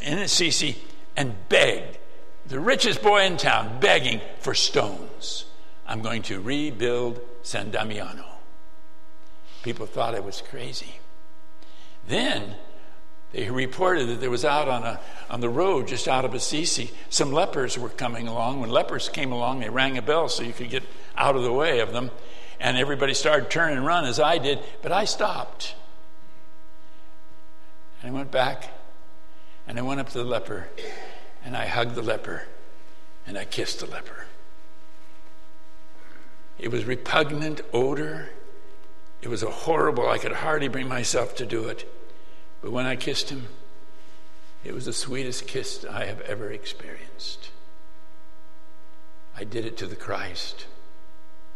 in 0.00 0.18
Assisi 0.18 0.78
and 1.16 1.34
begged, 1.48 1.98
the 2.46 2.60
richest 2.60 3.02
boy 3.02 3.24
in 3.24 3.36
town, 3.36 3.80
begging 3.80 4.20
for 4.38 4.54
stones. 4.54 5.44
I'm 5.86 6.02
going 6.02 6.22
to 6.22 6.40
rebuild 6.40 7.20
San 7.42 7.70
Damiano. 7.70 8.24
People 9.62 9.86
thought 9.86 10.14
I 10.14 10.20
was 10.20 10.40
crazy. 10.40 11.00
Then 12.06 12.54
they 13.32 13.48
reported 13.50 14.08
that 14.08 14.20
there 14.20 14.30
was 14.30 14.44
out 14.44 14.68
on, 14.68 14.82
a, 14.82 15.00
on 15.28 15.40
the 15.40 15.48
road 15.48 15.86
just 15.86 16.08
out 16.08 16.24
of 16.24 16.34
Assisi, 16.34 16.90
some 17.10 17.32
lepers 17.32 17.78
were 17.78 17.88
coming 17.88 18.26
along. 18.26 18.60
When 18.60 18.70
lepers 18.70 19.08
came 19.08 19.30
along, 19.30 19.60
they 19.60 19.68
rang 19.68 19.96
a 19.98 20.02
bell 20.02 20.28
so 20.28 20.42
you 20.42 20.52
could 20.52 20.70
get 20.70 20.82
out 21.16 21.36
of 21.36 21.42
the 21.42 21.52
way 21.52 21.80
of 21.80 21.92
them. 21.92 22.10
And 22.60 22.76
everybody 22.76 23.14
started 23.14 23.50
turn 23.50 23.72
and 23.72 23.84
run 23.84 24.04
as 24.04 24.20
I 24.20 24.38
did, 24.38 24.60
but 24.82 24.92
I 24.92 25.04
stopped. 25.04 25.74
And 28.00 28.10
I 28.10 28.14
went 28.14 28.30
back 28.30 28.70
and 29.66 29.78
I 29.78 29.82
went 29.82 30.00
up 30.00 30.10
to 30.10 30.18
the 30.18 30.24
leper 30.24 30.68
and 31.44 31.56
I 31.56 31.66
hugged 31.66 31.94
the 31.94 32.02
leper 32.02 32.44
and 33.26 33.36
I 33.36 33.44
kissed 33.44 33.80
the 33.80 33.86
leper. 33.86 34.26
It 36.58 36.70
was 36.70 36.84
repugnant 36.84 37.62
odor 37.72 38.30
it 39.22 39.28
was 39.28 39.42
a 39.42 39.50
horrible, 39.50 40.08
I 40.08 40.18
could 40.18 40.32
hardly 40.32 40.68
bring 40.68 40.88
myself 40.88 41.34
to 41.36 41.46
do 41.46 41.66
it. 41.68 41.90
But 42.62 42.72
when 42.72 42.86
I 42.86 42.96
kissed 42.96 43.30
him, 43.30 43.48
it 44.64 44.74
was 44.74 44.86
the 44.86 44.92
sweetest 44.92 45.46
kiss 45.46 45.84
I 45.84 46.06
have 46.06 46.20
ever 46.22 46.50
experienced. 46.50 47.50
I 49.36 49.44
did 49.44 49.64
it 49.64 49.76
to 49.78 49.86
the 49.86 49.96
Christ. 49.96 50.66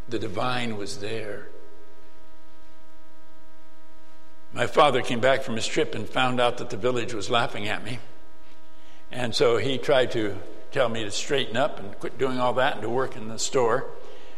The 0.08 0.18
divine 0.18 0.76
was 0.76 0.98
there. 0.98 1.48
My 4.52 4.66
father 4.66 5.02
came 5.02 5.20
back 5.20 5.42
from 5.42 5.56
his 5.56 5.66
trip 5.66 5.94
and 5.94 6.08
found 6.08 6.40
out 6.40 6.58
that 6.58 6.70
the 6.70 6.76
village 6.76 7.12
was 7.12 7.28
laughing 7.28 7.66
at 7.66 7.82
me. 7.82 7.98
And 9.10 9.34
so 9.34 9.56
he 9.56 9.78
tried 9.78 10.12
to 10.12 10.38
tell 10.70 10.88
me 10.88 11.04
to 11.04 11.10
straighten 11.10 11.56
up 11.56 11.80
and 11.80 11.98
quit 11.98 12.18
doing 12.18 12.38
all 12.38 12.52
that 12.54 12.74
and 12.74 12.82
to 12.82 12.90
work 12.90 13.16
in 13.16 13.28
the 13.28 13.38
store. 13.38 13.86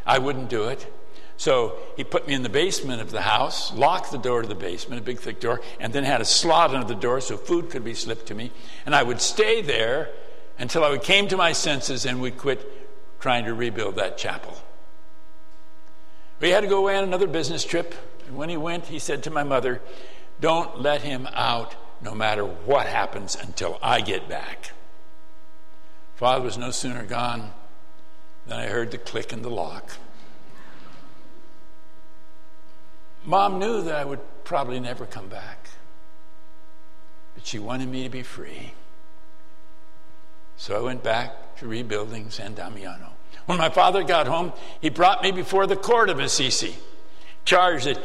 I 0.07 0.19
wouldn't 0.19 0.49
do 0.49 0.65
it. 0.65 0.91
So 1.37 1.77
he 1.97 2.05
put 2.05 2.27
me 2.27 2.35
in 2.35 2.43
the 2.43 2.49
basement 2.49 3.03
of 3.03 3.11
the 3.11 3.21
house, 3.21 3.73
locked 3.75 4.11
the 4.11 4.19
door 4.19 4.43
to 4.43 4.49
the 4.49 4.55
basement, 4.55 5.01
a 5.01 5.05
big 5.05 5.19
thick 5.19 5.41
door, 5.41 5.61
and 5.79 5.93
then 5.93 6.05
had 6.05 6.21
a 6.21 6.25
slot 6.25 6.75
under 6.75 6.87
the 6.87 6.95
door 6.99 7.21
so 7.21 7.37
food 7.37 7.69
could 7.69 7.85
be 7.85 7.95
slipped 7.95 8.27
to 8.27 8.35
me. 8.35 8.53
And 8.87 8.95
I 8.95 9.03
would 9.03 9.21
stay 9.21 9.61
there 9.61 10.11
until 10.59 10.83
I 10.85 10.97
came 10.97 11.29
to 11.29 11.37
my 11.37 11.53
senses 11.53 12.07
and 12.07 12.23
would 12.23 12.39
quit 12.39 13.21
trying 13.21 13.45
to 13.45 13.55
rebuild 13.55 13.97
that 13.97 14.17
chapel. 14.17 14.57
We 16.41 16.51
had 16.51 16.61
to 16.61 16.67
go 16.67 16.79
away 16.79 16.97
on 16.97 17.05
another 17.05 17.27
business 17.27 17.65
trip. 17.65 17.95
And 18.27 18.37
when 18.37 18.49
he 18.49 18.57
went, 18.57 18.87
he 18.87 18.99
said 18.99 19.23
to 19.25 19.31
my 19.31 19.43
mother, 19.43 19.81
Don't 20.41 20.81
let 20.81 21.03
him 21.03 21.29
out 21.33 21.75
no 22.01 22.15
matter 22.15 22.45
what 22.45 22.87
happens 22.87 23.37
until 23.37 23.79
I 23.83 24.01
get 24.01 24.29
back. 24.29 24.73
Father 26.17 26.43
was 26.43 26.59
no 26.59 26.71
sooner 26.71 27.05
gone 27.05 27.53
than 28.47 28.59
I 28.59 28.67
heard 28.67 28.91
the 28.91 28.99
click 28.99 29.33
in 29.33 29.43
the 29.43 29.51
lock. 29.51 29.93
Mom 33.25 33.59
knew 33.59 33.83
that 33.83 33.95
I 33.97 34.05
would 34.05 34.21
probably 34.45 34.79
never 34.79 35.05
come 35.05 35.29
back, 35.29 35.69
but 37.35 37.45
she 37.47 37.59
wanted 37.59 37.89
me 37.89 38.05
to 38.05 38.09
be 38.09 38.23
free. 38.23 38.73
So 40.57 40.77
I 40.77 40.81
went 40.81 41.03
back 41.03 41.57
to 41.57 41.67
rebuilding 41.67 42.31
San 42.31 42.55
Damiano. 42.55 43.13
When 43.47 43.59
my 43.59 43.69
father 43.69 44.03
got 44.03 44.27
home, 44.27 44.53
he 44.81 44.89
brought 44.89 45.23
me 45.23 45.31
before 45.31 45.67
the 45.67 45.77
court 45.77 46.11
of 46.11 46.19
Assisi, 46.19 46.77
charged 47.45 47.87
that 47.87 48.03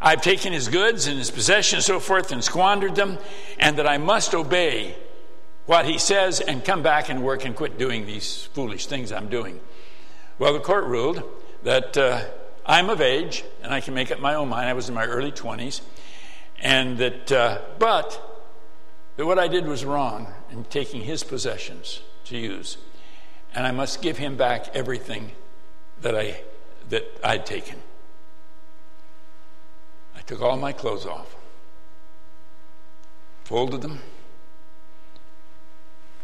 I've 0.00 0.22
taken 0.22 0.52
his 0.52 0.68
goods 0.68 1.06
and 1.06 1.18
his 1.18 1.30
possessions 1.30 1.84
so 1.84 2.00
forth 2.00 2.32
and 2.32 2.42
squandered 2.42 2.94
them, 2.94 3.18
and 3.58 3.78
that 3.78 3.86
I 3.86 3.98
must 3.98 4.34
obey 4.34 4.96
what 5.66 5.84
he 5.84 5.98
says 5.98 6.40
and 6.40 6.64
come 6.64 6.82
back 6.82 7.08
and 7.08 7.22
work 7.22 7.44
and 7.44 7.54
quit 7.54 7.78
doing 7.78 8.06
these 8.06 8.44
foolish 8.52 8.86
things 8.86 9.12
I'm 9.12 9.28
doing. 9.28 9.60
Well, 10.38 10.52
the 10.52 10.60
court 10.60 10.84
ruled 10.84 11.22
that 11.62 11.96
uh, 11.96 12.24
I'm 12.64 12.90
of 12.90 13.00
age 13.00 13.44
and 13.62 13.72
I 13.72 13.80
can 13.80 13.94
make 13.94 14.10
up 14.10 14.18
my 14.18 14.34
own 14.34 14.48
mind. 14.48 14.68
I 14.68 14.72
was 14.72 14.88
in 14.88 14.94
my 14.94 15.04
early 15.04 15.30
20s, 15.30 15.82
and 16.60 16.98
that, 16.98 17.30
uh, 17.30 17.58
but 17.78 18.20
that 19.16 19.26
what 19.26 19.38
I 19.38 19.48
did 19.48 19.66
was 19.66 19.84
wrong 19.84 20.32
in 20.52 20.64
taking 20.64 21.00
his 21.00 21.24
possessions 21.24 22.02
to 22.26 22.36
use, 22.36 22.76
and 23.54 23.66
I 23.66 23.72
must 23.72 24.02
give 24.02 24.18
him 24.18 24.36
back 24.36 24.68
everything 24.74 25.32
that 26.02 26.14
I 26.14 26.42
that 26.90 27.04
I'd 27.24 27.46
taken. 27.46 27.78
I 30.14 30.20
took 30.20 30.42
all 30.42 30.56
my 30.56 30.72
clothes 30.72 31.06
off, 31.06 31.34
folded 33.44 33.80
them, 33.80 34.00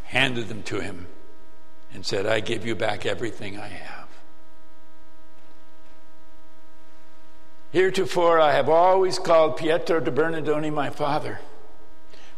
handed 0.05 0.49
them 0.49 0.63
to 0.65 0.81
him, 0.81 1.07
and 1.93 2.05
said, 2.05 2.27
I 2.27 2.41
give 2.41 2.67
you 2.67 2.75
back 2.75 3.07
everything 3.07 3.59
I 3.59 3.69
have. 3.69 4.09
Heretofore, 7.73 8.41
I 8.41 8.53
have 8.53 8.69
always 8.69 9.19
called 9.19 9.57
Pietro 9.57 10.01
de 10.01 10.11
Bernardoni 10.11 10.71
my 10.73 10.91
father. 10.91 11.41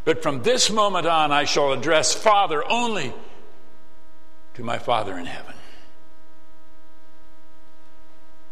But 0.04 0.22
from 0.22 0.42
this 0.42 0.70
moment 0.70 1.06
on, 1.06 1.30
I 1.30 1.44
shall 1.44 1.72
address 1.72 2.14
Father 2.14 2.64
only 2.68 3.12
to 4.54 4.62
my 4.62 4.78
Father 4.78 5.18
in 5.18 5.26
heaven. 5.26 5.54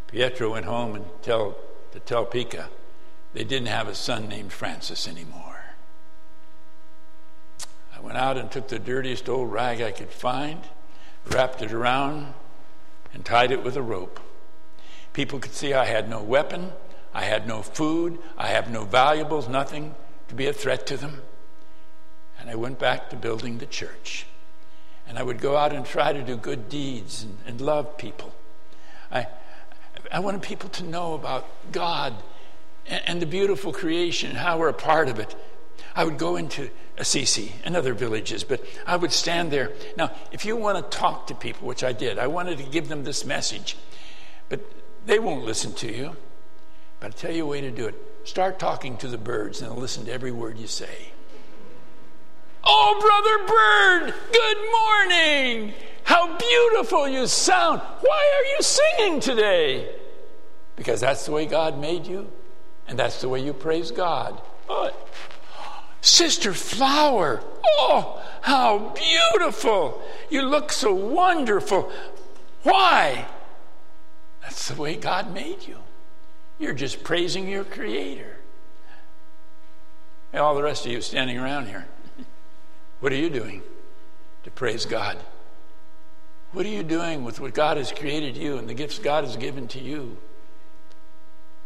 Pietro 0.07 0.53
went 0.53 0.65
home 0.65 0.95
and 0.95 1.05
tell, 1.21 1.55
to 1.91 1.99
tell 1.99 2.25
Pica 2.25 2.69
they 3.33 3.43
didn't 3.43 3.67
have 3.67 3.87
a 3.87 3.95
son 3.95 4.27
named 4.27 4.51
Francis 4.51 5.07
anymore. 5.07 5.59
I 7.95 7.99
went 7.99 8.17
out 8.17 8.37
and 8.37 8.49
took 8.49 8.67
the 8.67 8.79
dirtiest 8.79 9.27
old 9.27 9.51
rag 9.51 9.81
I 9.81 9.91
could 9.91 10.09
find, 10.09 10.61
wrapped 11.27 11.61
it 11.61 11.71
around, 11.71 12.33
and 13.13 13.25
tied 13.25 13.51
it 13.51 13.63
with 13.63 13.75
a 13.75 13.81
rope. 13.81 14.19
People 15.13 15.39
could 15.39 15.53
see 15.53 15.73
I 15.73 15.85
had 15.85 16.09
no 16.09 16.23
weapon, 16.23 16.71
I 17.13 17.23
had 17.23 17.47
no 17.47 17.61
food, 17.61 18.19
I 18.37 18.47
have 18.47 18.71
no 18.71 18.85
valuables, 18.85 19.47
nothing 19.47 19.95
to 20.27 20.35
be 20.35 20.47
a 20.47 20.53
threat 20.53 20.87
to 20.87 20.97
them. 20.97 21.21
And 22.39 22.49
I 22.49 22.55
went 22.55 22.79
back 22.79 23.09
to 23.09 23.15
building 23.15 23.57
the 23.57 23.65
church. 23.65 24.25
And 25.07 25.17
I 25.17 25.23
would 25.23 25.39
go 25.39 25.57
out 25.57 25.73
and 25.73 25.85
try 25.85 26.13
to 26.13 26.21
do 26.21 26.37
good 26.37 26.69
deeds 26.69 27.23
and, 27.23 27.37
and 27.45 27.61
love 27.61 27.97
people. 27.97 28.33
I, 29.11 29.27
I 30.11 30.19
wanted 30.19 30.41
people 30.41 30.69
to 30.69 30.83
know 30.83 31.13
about 31.13 31.47
God 31.71 32.13
and, 32.85 33.01
and 33.05 33.21
the 33.21 33.25
beautiful 33.25 33.73
creation, 33.73 34.29
and 34.29 34.37
how 34.37 34.57
we're 34.57 34.69
a 34.69 34.73
part 34.73 35.09
of 35.09 35.19
it. 35.19 35.35
I 35.95 36.03
would 36.03 36.17
go 36.17 36.35
into 36.35 36.69
Assisi 36.97 37.53
and 37.63 37.75
other 37.75 37.93
villages, 37.93 38.43
but 38.43 38.63
I 38.85 38.95
would 38.97 39.11
stand 39.11 39.51
there. 39.51 39.71
Now, 39.97 40.11
if 40.31 40.45
you 40.45 40.55
want 40.55 40.77
to 40.77 40.97
talk 40.97 41.27
to 41.27 41.35
people, 41.35 41.67
which 41.67 41.83
I 41.83 41.93
did, 41.93 42.19
I 42.19 42.27
wanted 42.27 42.57
to 42.59 42.63
give 42.63 42.87
them 42.87 43.03
this 43.03 43.25
message, 43.25 43.77
but 44.49 44.61
they 45.05 45.19
won't 45.19 45.45
listen 45.45 45.73
to 45.75 45.91
you. 45.91 46.15
But 46.99 47.07
I'll 47.07 47.13
tell 47.13 47.31
you 47.31 47.43
a 47.43 47.47
way 47.47 47.61
to 47.61 47.71
do 47.71 47.87
it. 47.87 47.95
Start 48.25 48.59
talking 48.59 48.97
to 48.97 49.07
the 49.07 49.17
birds 49.17 49.61
and 49.61 49.71
they'll 49.71 49.77
listen 49.77 50.05
to 50.05 50.11
every 50.11 50.31
word 50.31 50.57
you 50.57 50.67
say. 50.67 51.11
Oh, 52.71 52.99
Brother 53.01 53.47
Bird, 53.47 54.13
good 54.31 54.57
morning. 54.71 55.73
How 56.03 56.37
beautiful 56.37 57.09
you 57.09 57.25
sound. 57.25 57.81
Why 57.81 58.33
are 58.37 58.45
you 58.45 58.61
singing 58.61 59.19
today? 59.19 59.95
Because 60.75 61.01
that's 61.01 61.25
the 61.25 61.31
way 61.31 61.47
God 61.47 61.79
made 61.79 62.05
you. 62.05 62.29
And 62.87 62.97
that's 62.97 63.21
the 63.21 63.27
way 63.29 63.43
you 63.43 63.53
praise 63.53 63.89
God. 63.89 64.39
Oh, 64.69 64.91
Sister 66.01 66.53
Flower, 66.53 67.43
oh, 67.65 68.21
how 68.41 68.89
beautiful. 68.89 70.03
You 70.29 70.43
look 70.43 70.71
so 70.71 70.93
wonderful. 70.93 71.91
Why? 72.61 73.25
That's 74.43 74.67
the 74.67 74.79
way 74.79 74.95
God 74.95 75.33
made 75.33 75.67
you. 75.67 75.77
You're 76.59 76.73
just 76.73 77.03
praising 77.03 77.47
your 77.47 77.63
Creator. 77.63 78.37
And 80.31 80.41
all 80.43 80.53
the 80.53 80.61
rest 80.61 80.85
of 80.85 80.91
you 80.91 81.01
standing 81.01 81.39
around 81.39 81.65
here, 81.65 81.87
what 82.99 83.11
are 83.11 83.17
you 83.17 83.29
doing 83.29 83.61
to 84.43 84.51
praise 84.51 84.85
God? 84.85 85.17
What 86.51 86.65
are 86.65 86.69
you 86.69 86.83
doing 86.83 87.23
with 87.23 87.39
what 87.39 87.53
God 87.53 87.77
has 87.77 87.91
created 87.91 88.35
you 88.35 88.57
and 88.57 88.67
the 88.67 88.73
gifts 88.73 88.99
God 88.99 89.23
has 89.23 89.37
given 89.37 89.67
to 89.69 89.79
you? 89.79 90.17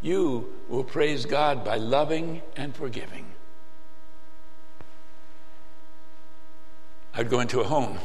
you 0.04 0.54
will 0.68 0.84
praise 0.84 1.25
God 1.25 1.63
by 1.63 1.78
loving 1.78 2.42
and 2.58 2.75
forgiving. 2.75 3.25
I'd 7.16 7.30
go 7.30 7.40
into 7.40 7.62
a 7.62 7.63
home. 7.63 7.98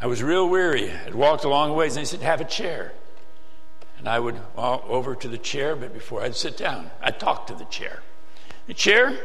I 0.00 0.06
was 0.06 0.22
real 0.22 0.48
weary. 0.48 0.90
I'd 0.90 1.14
walked 1.14 1.44
a 1.44 1.48
long 1.48 1.76
ways, 1.76 1.96
and 1.96 2.04
they 2.04 2.08
said, 2.08 2.22
Have 2.22 2.40
a 2.40 2.46
chair. 2.46 2.92
And 3.98 4.08
I 4.08 4.18
would 4.18 4.36
walk 4.56 4.84
over 4.88 5.14
to 5.14 5.28
the 5.28 5.38
chair, 5.38 5.76
but 5.76 5.92
before 5.92 6.22
I'd 6.22 6.34
sit 6.34 6.56
down, 6.56 6.90
I'd 7.00 7.20
talk 7.20 7.46
to 7.48 7.54
the 7.54 7.66
chair. 7.66 8.02
The 8.66 8.74
chair, 8.74 9.16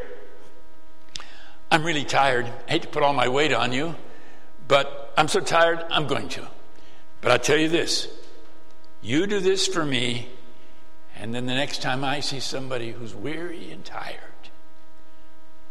I'm 1.70 1.84
really 1.84 2.06
tired. 2.06 2.46
I 2.68 2.72
hate 2.72 2.84
to 2.84 2.88
put 2.88 3.04
all 3.04 3.14
my 3.14 3.28
weight 3.28 3.52
on 3.52 3.74
you, 3.74 3.96
but 4.68 5.14
I'm 5.18 5.28
so 5.28 5.40
tired, 5.42 5.84
I'm 5.90 6.08
going 6.08 6.30
to. 6.30 6.48
But 7.22 7.32
I'll 7.32 7.40
tell 7.40 7.58
you 7.58 7.70
this 7.70 8.08
you 9.02 9.28
do 9.28 9.40
this 9.40 9.68
for 9.68 9.86
me, 9.86 10.30
and 11.16 11.34
then 11.34 11.46
the 11.46 11.54
next 11.54 11.82
time 11.82 12.04
I 12.04 12.20
see 12.20 12.40
somebody 12.40 12.92
who's 12.92 13.14
weary 13.14 13.72
and 13.72 13.84
tired, 13.84 14.18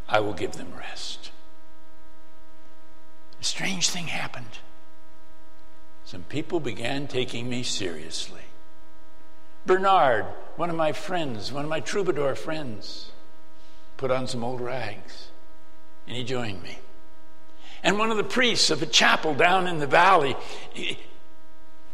I 0.09 0.21
will 0.21 0.35
give 0.35 0.53
them 0.53 0.73
rest. 0.77 1.31
A 3.41 3.45
strange 3.45 3.91
thing 3.91 4.09
happened. 4.09 4.59
Some 6.05 6.23
people 6.23 6.61
began 6.61 7.09
taking 7.09 7.49
me 7.49 7.63
seriously. 7.63 8.43
Bernard, 9.65 10.27
one 10.55 10.71
of 10.71 10.77
my 10.77 10.93
friends, 10.93 11.53
one 11.53 11.65
of 11.65 11.69
my 11.71 11.81
troubadour 11.81 12.37
friends, 12.37 13.11
put 13.97 14.13
on 14.13 14.29
some 14.29 14.45
old 14.45 14.61
rags 14.61 15.31
and 16.07 16.17
he 16.17 16.25
joined 16.25 16.63
me. 16.63 16.79
And 17.83 17.99
one 17.99 18.11
of 18.11 18.17
the 18.17 18.25
priests 18.25 18.71
of 18.71 18.83
a 18.83 18.87
chapel 18.87 19.35
down 19.35 19.67
in 19.67 19.79
the 19.79 19.87
valley, 19.87 20.37
he, 20.73 20.99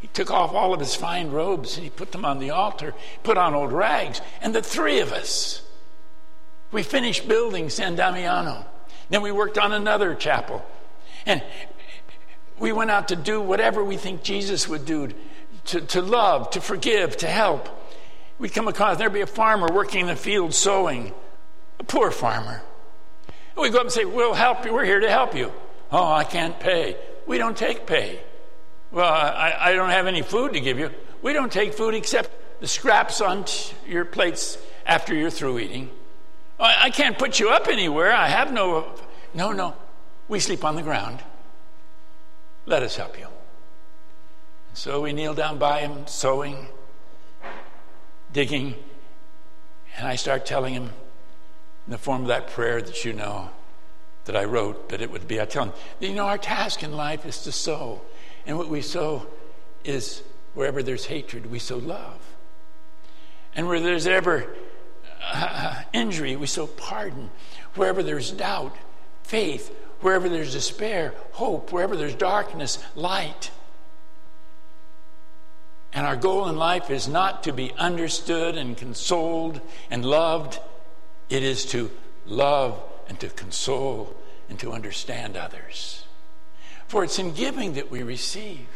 he 0.00 0.09
took 0.09 0.31
off 0.31 0.52
all 0.52 0.73
of 0.73 0.81
his 0.81 0.95
fine 0.95 1.31
robes 1.31 1.76
and 1.76 1.85
he 1.85 1.90
put 1.90 2.12
them 2.12 2.25
on 2.25 2.38
the 2.38 2.50
altar, 2.50 2.95
put 3.23 3.37
on 3.37 3.54
old 3.54 3.73
rags, 3.73 4.21
and 4.40 4.54
the 4.54 4.62
three 4.62 5.00
of 5.00 5.12
us, 5.12 5.62
we 6.71 6.83
finished 6.83 7.28
building 7.28 7.69
San 7.69 7.97
Damiano. 7.97 8.64
Then 9.11 9.23
we 9.23 9.31
worked 9.31 9.59
on 9.59 9.73
another 9.73 10.14
chapel. 10.14 10.64
And 11.26 11.42
we 12.59 12.73
went 12.73 12.90
out 12.90 13.09
to 13.09 13.16
do 13.16 13.40
whatever 13.40 13.85
we 13.85 13.97
think 13.97 14.23
Jesus 14.23 14.66
would 14.69 14.87
do 14.87 15.11
to, 15.66 15.81
to 15.81 16.00
love, 16.00 16.50
to 16.50 16.61
forgive, 16.61 17.16
to 17.19 17.26
help. 17.26 17.69
We'd 18.38 18.54
come 18.54 18.69
across, 18.69 18.97
there'd 18.97 19.12
be 19.12 19.21
a 19.21 19.26
farmer 19.26 19.69
working 19.73 20.00
in 20.00 20.07
the 20.07 20.16
field 20.16 20.54
sowing, 20.54 21.12
a 21.78 21.85
poor 21.85 22.11
farmer. 22.11 22.62
We 23.56 23.71
go 23.71 23.78
up 23.78 23.85
and 23.85 23.92
say, 23.92 24.04
We'll 24.04 24.35
help 24.35 24.64
you, 24.64 24.73
we're 24.73 24.85
here 24.85 25.00
to 25.00 25.11
help 25.11 25.35
you. 25.35 25.52
Oh, 25.90 26.11
I 26.11 26.25
can't 26.25 26.59
pay. 26.59 26.97
We 27.26 27.38
don't 27.38 27.56
take 27.56 27.87
pay. 27.87 28.21
Well, 28.90 29.12
I, 29.12 29.54
I 29.59 29.73
don't 29.75 29.90
have 29.90 30.06
any 30.06 30.23
food 30.23 30.54
to 30.54 30.61
give 30.61 30.78
you. 30.78 30.90
We 31.23 31.32
don't 31.32 31.52
take 31.52 31.75
food 31.75 31.94
except 31.94 32.61
the 32.61 32.66
scraps 32.66 33.21
on 33.21 33.44
t- 33.44 33.75
your 33.87 34.04
plates 34.04 34.59
after 34.87 35.14
you're 35.14 35.30
through 35.30 35.59
eating. 35.59 35.90
I, 36.59 36.85
I 36.85 36.90
can't 36.90 37.18
put 37.18 37.40
you 37.40 37.50
up 37.50 37.68
anywhere. 37.68 38.12
I 38.12 38.28
have 38.28 38.52
no. 38.52 38.94
No, 39.35 39.52
no. 39.52 39.75
We 40.28 40.40
sleep 40.40 40.64
on 40.64 40.76
the 40.76 40.82
ground. 40.82 41.21
Let 42.66 42.82
us 42.82 42.97
help 42.97 43.18
you. 43.18 43.26
So 44.75 45.02
we 45.02 45.12
kneel 45.12 45.35
down 45.35 45.59
by 45.59 45.80
him, 45.80 46.06
sowing, 46.06 46.68
digging, 48.32 48.75
and 49.97 50.06
I 50.06 50.16
start 50.16 50.47
telling 50.47 50.73
him 50.73 50.90
in 51.87 51.93
the 51.93 51.99
form 51.99 52.23
of 52.23 52.29
that 52.29 52.49
prayer 52.49 52.81
that 52.81 53.05
you 53.05 53.12
know 53.12 53.51
that 54.25 54.37
I 54.37 54.45
wrote 54.45 54.91
that 54.91 55.01
it 55.01 55.11
would 55.11 55.27
be. 55.27 55.41
I 55.41 55.45
tell 55.45 55.65
him, 55.65 55.73
you 56.01 56.15
know, 56.15 56.27
our 56.27 56.39
task 56.39 56.83
in 56.83 56.93
life 56.93 57.27
is 57.27 57.43
to 57.45 57.53
sow. 57.53 58.03
And 58.47 58.57
what 58.57 58.69
we 58.69 58.83
sow 58.83 59.27
is 59.85 60.23
wherever 60.55 60.83
there's 60.83 61.07
hatred, 61.07 61.51
we 61.51 61.59
sow 61.59 61.79
love. 61.79 62.21
And 63.55 63.67
where 63.67 63.81
there's 63.81 64.07
ever 64.07 64.55
uh, 65.33 65.83
injury, 65.93 66.37
we 66.37 66.47
sow 66.47 66.67
pardon. 66.67 67.31
Wherever 67.75 68.03
there's 68.03 68.31
doubt, 68.31 68.77
faith. 69.23 69.75
Wherever 70.01 70.29
there's 70.29 70.53
despair, 70.53 71.15
hope. 71.33 71.73
Wherever 71.73 71.97
there's 71.97 72.15
darkness, 72.15 72.83
light. 72.95 73.51
And 75.93 76.07
our 76.07 76.17
goal 76.17 76.49
in 76.49 76.57
life 76.57 76.91
is 76.91 77.07
not 77.07 77.45
to 77.45 77.53
be 77.53 77.73
understood 77.77 78.57
and 78.57 78.77
consoled 78.77 79.61
and 79.91 80.05
loved, 80.05 80.59
it 81.33 81.43
is 81.43 81.65
to 81.65 81.91
love 82.27 82.79
and 83.09 83.19
to 83.19 83.31
console 83.31 84.15
and 84.51 84.59
to 84.59 84.71
understand 84.71 85.35
others. 85.35 86.05
For 86.89 87.05
it's 87.05 87.19
in 87.19 87.33
giving 87.33 87.73
that 87.75 87.91
we 87.91 88.03
receive. 88.03 88.69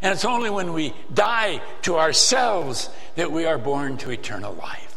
And 0.00 0.10
it's 0.14 0.24
only 0.24 0.48
when 0.48 0.72
we 0.72 0.94
die 1.12 1.60
to 1.82 1.98
ourselves 1.98 2.88
that 3.16 3.30
we 3.30 3.44
are 3.44 3.58
born 3.58 3.98
to 3.98 4.10
eternal 4.10 4.54
life. 4.54 4.96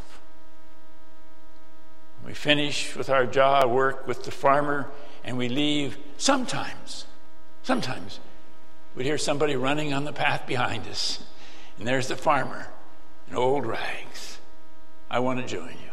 We 2.25 2.33
finish 2.33 2.95
with 2.95 3.09
our 3.09 3.25
job, 3.25 3.69
work 3.69 4.07
with 4.07 4.23
the 4.23 4.31
farmer, 4.31 4.89
and 5.25 5.37
we 5.37 5.49
leave. 5.49 5.97
Sometimes, 6.15 7.05
sometimes, 7.63 8.21
we'd 8.95 9.03
hear 9.03 9.17
somebody 9.17 9.57
running 9.57 9.93
on 9.93 10.05
the 10.05 10.13
path 10.13 10.47
behind 10.47 10.87
us, 10.87 11.21
and 11.77 11.85
there's 11.85 12.07
the 12.07 12.15
farmer 12.15 12.69
in 13.29 13.35
old 13.35 13.65
rags. 13.65 14.39
I 15.11 15.19
want 15.19 15.41
to 15.41 15.45
join 15.45 15.71
you. 15.71 15.92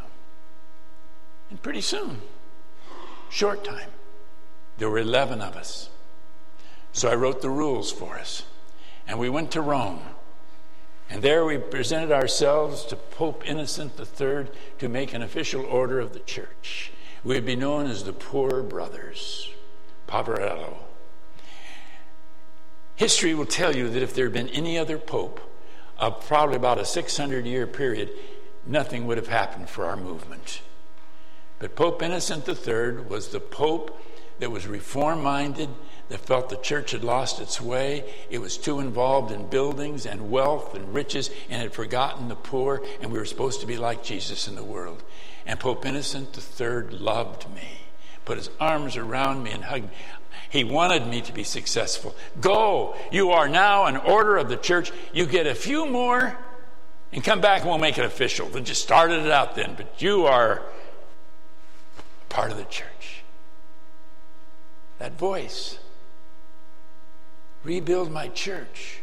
And 1.51 1.61
pretty 1.61 1.81
soon, 1.81 2.23
short 3.29 3.65
time, 3.65 3.91
there 4.79 4.89
were 4.89 4.99
11 4.99 5.43
of 5.43 5.57
us. 5.57 5.91
So 6.93 7.11
I 7.11 7.15
wrote 7.15 7.43
the 7.43 7.51
rules 7.51 7.93
for 7.93 8.17
us. 8.19 8.45
And 9.07 9.19
we 9.19 9.29
went 9.29 9.51
to 9.53 9.61
Rome. 9.61 10.01
And 11.09 11.23
there 11.23 11.45
we 11.45 11.59
presented 11.59 12.13
ourselves 12.13 12.85
to 12.87 12.97
Pope 12.97 13.43
Innocent 13.45 13.99
III 13.99 14.47
to 14.79 14.89
make 14.89 15.13
an 15.13 15.23
official 15.23 15.65
order 15.65 15.99
of 15.99 16.13
the 16.13 16.21
church. 16.21 16.93
We 17.25 17.35
would 17.35 17.45
be 17.45 17.57
known 17.57 17.87
as 17.87 18.05
the 18.05 18.13
Poor 18.13 18.63
Brothers, 18.63 19.51
Poverello. 20.07 20.77
History 22.95 23.35
will 23.35 23.47
tell 23.47 23.75
you 23.75 23.89
that 23.91 24.03
if 24.03 24.15
there 24.15 24.27
had 24.27 24.33
been 24.33 24.49
any 24.49 24.79
other 24.79 24.99
pope 24.99 25.41
of 25.99 26.25
probably 26.27 26.57
about 26.57 26.79
a 26.79 26.85
600 26.85 27.45
year 27.45 27.67
period, 27.67 28.11
nothing 28.67 29.07
would 29.07 29.17
have 29.17 29.29
happened 29.29 29.69
for 29.69 29.87
our 29.87 29.97
movement. 29.97 30.63
But 31.61 31.77
Pope 31.77 32.03
Innocent 32.03 32.49
III 32.49 33.05
was 33.07 33.29
the 33.29 33.39
pope 33.39 34.03
that 34.41 34.51
was 34.51 34.67
reform 34.67 35.23
minded, 35.23 35.69
that 36.09 36.21
felt 36.21 36.49
the 36.49 36.57
church 36.57 36.91
had 36.91 37.05
lost 37.05 37.39
its 37.39 37.61
way. 37.61 38.03
It 38.31 38.39
was 38.39 38.57
too 38.57 38.81
involved 38.81 39.31
in 39.31 39.47
buildings 39.47 40.07
and 40.07 40.31
wealth 40.31 40.75
and 40.75 40.93
riches 40.93 41.31
and 41.49 41.63
had 41.63 41.73
forgotten 41.73 42.29
the 42.29 42.35
poor, 42.35 42.83
and 43.01 43.13
we 43.13 43.19
were 43.19 43.27
supposed 43.27 43.61
to 43.61 43.67
be 43.67 43.77
like 43.77 44.03
Jesus 44.03 44.49
in 44.49 44.57
the 44.57 44.65
world. 44.65 45.05
And 45.47 45.61
Pope 45.61 45.85
Innocent 45.85 46.37
III 46.37 46.97
loved 46.99 47.49
me, 47.55 47.83
put 48.25 48.39
his 48.39 48.51
arms 48.59 48.97
around 48.97 49.43
me 49.43 49.53
and 49.53 49.63
hugged 49.63 49.85
me. 49.85 49.97
He 50.49 50.65
wanted 50.65 51.07
me 51.07 51.21
to 51.21 51.33
be 51.33 51.45
successful. 51.45 52.17
Go, 52.41 52.97
you 53.13 53.33
are 53.33 53.49
now 53.49 53.85
an 53.85 53.99
order 53.99 54.39
of 54.39 54.49
the 54.49 54.57
church. 54.57 54.91
You 55.13 55.27
get 55.27 55.47
a 55.47 55.55
few 55.55 55.87
more 55.87 56.37
and 57.13 57.23
come 57.23 57.41
back 57.41 57.61
and 57.61 57.71
we'll 57.71 57.79
make 57.79 57.99
it 57.99 58.05
official. 58.05 58.49
They 58.49 58.63
just 58.63 58.83
started 58.83 59.27
it 59.27 59.31
out 59.31 59.55
then, 59.55 59.75
but 59.77 60.01
you 60.01 60.27
are 60.27 60.63
part 62.41 62.53
of 62.53 62.57
the 62.57 62.65
church. 62.65 63.23
That 64.99 65.19
voice 65.19 65.79
rebuild 67.65 68.11
my 68.11 68.29
church 68.29 69.03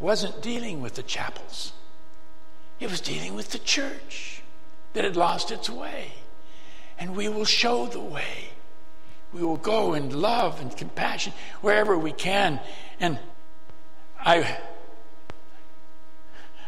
wasn't 0.00 0.42
dealing 0.42 0.82
with 0.82 0.96
the 0.96 1.04
chapels, 1.04 1.72
it 2.80 2.90
was 2.90 3.00
dealing 3.00 3.36
with 3.36 3.50
the 3.50 3.60
church 3.60 4.42
that 4.94 5.04
had 5.04 5.14
lost 5.14 5.52
its 5.52 5.70
way. 5.70 6.10
And 6.98 7.14
we 7.14 7.28
will 7.28 7.44
show 7.44 7.86
the 7.86 8.00
way. 8.00 8.50
We 9.32 9.44
will 9.44 9.56
go 9.56 9.94
in 9.94 10.20
love 10.20 10.60
and 10.60 10.76
compassion 10.76 11.34
wherever 11.60 11.96
we 11.96 12.10
can. 12.10 12.58
And 12.98 13.20
I, 14.18 14.58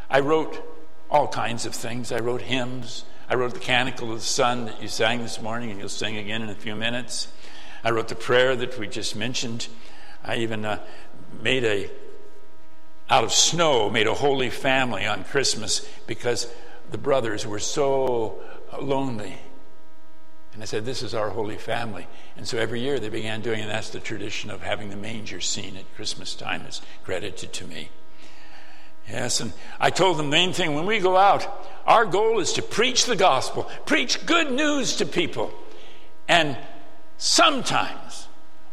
I 0.08 0.20
wrote 0.20 0.64
all 1.10 1.26
kinds 1.26 1.66
of 1.66 1.74
things. 1.74 2.12
I 2.12 2.20
wrote 2.20 2.42
hymns. 2.42 3.04
I 3.28 3.34
wrote 3.34 3.54
the 3.54 3.60
Canticle 3.60 4.12
of 4.12 4.20
the 4.20 4.24
Sun 4.24 4.66
that 4.66 4.80
you 4.80 4.86
sang 4.86 5.20
this 5.20 5.40
morning, 5.40 5.70
and 5.70 5.80
you'll 5.80 5.88
sing 5.88 6.16
again 6.16 6.42
in 6.42 6.48
a 6.48 6.54
few 6.54 6.76
minutes. 6.76 7.26
I 7.82 7.90
wrote 7.90 8.06
the 8.06 8.14
prayer 8.14 8.54
that 8.54 8.78
we 8.78 8.86
just 8.86 9.16
mentioned. 9.16 9.66
I 10.24 10.36
even 10.36 10.64
uh, 10.64 10.80
made 11.42 11.64
a, 11.64 11.90
out 13.10 13.24
of 13.24 13.32
snow, 13.32 13.90
made 13.90 14.06
a 14.06 14.14
holy 14.14 14.48
family 14.48 15.06
on 15.06 15.24
Christmas 15.24 15.88
because 16.06 16.52
the 16.92 16.98
brothers 16.98 17.44
were 17.44 17.58
so 17.58 18.40
lonely. 18.80 19.38
And 20.54 20.62
I 20.62 20.66
said, 20.66 20.84
This 20.84 21.02
is 21.02 21.12
our 21.12 21.30
holy 21.30 21.58
family. 21.58 22.06
And 22.36 22.46
so 22.46 22.58
every 22.58 22.80
year 22.80 23.00
they 23.00 23.08
began 23.08 23.42
doing, 23.42 23.60
and 23.60 23.70
that's 23.70 23.90
the 23.90 24.00
tradition 24.00 24.50
of 24.50 24.62
having 24.62 24.88
the 24.88 24.96
manger 24.96 25.40
scene 25.40 25.76
at 25.76 25.94
Christmas 25.96 26.34
time 26.36 26.62
is 26.62 26.80
credited 27.02 27.52
to 27.54 27.66
me. 27.66 27.90
Yes, 29.08 29.40
and 29.40 29.52
I 29.78 29.90
told 29.90 30.18
them 30.18 30.26
the 30.26 30.32
main 30.32 30.52
thing 30.52 30.74
when 30.74 30.86
we 30.86 30.98
go 30.98 31.16
out, 31.16 31.46
our 31.86 32.04
goal 32.04 32.40
is 32.40 32.54
to 32.54 32.62
preach 32.62 33.04
the 33.04 33.16
gospel, 33.16 33.70
preach 33.84 34.26
good 34.26 34.50
news 34.50 34.96
to 34.96 35.06
people. 35.06 35.52
And 36.28 36.56
sometimes 37.16 38.26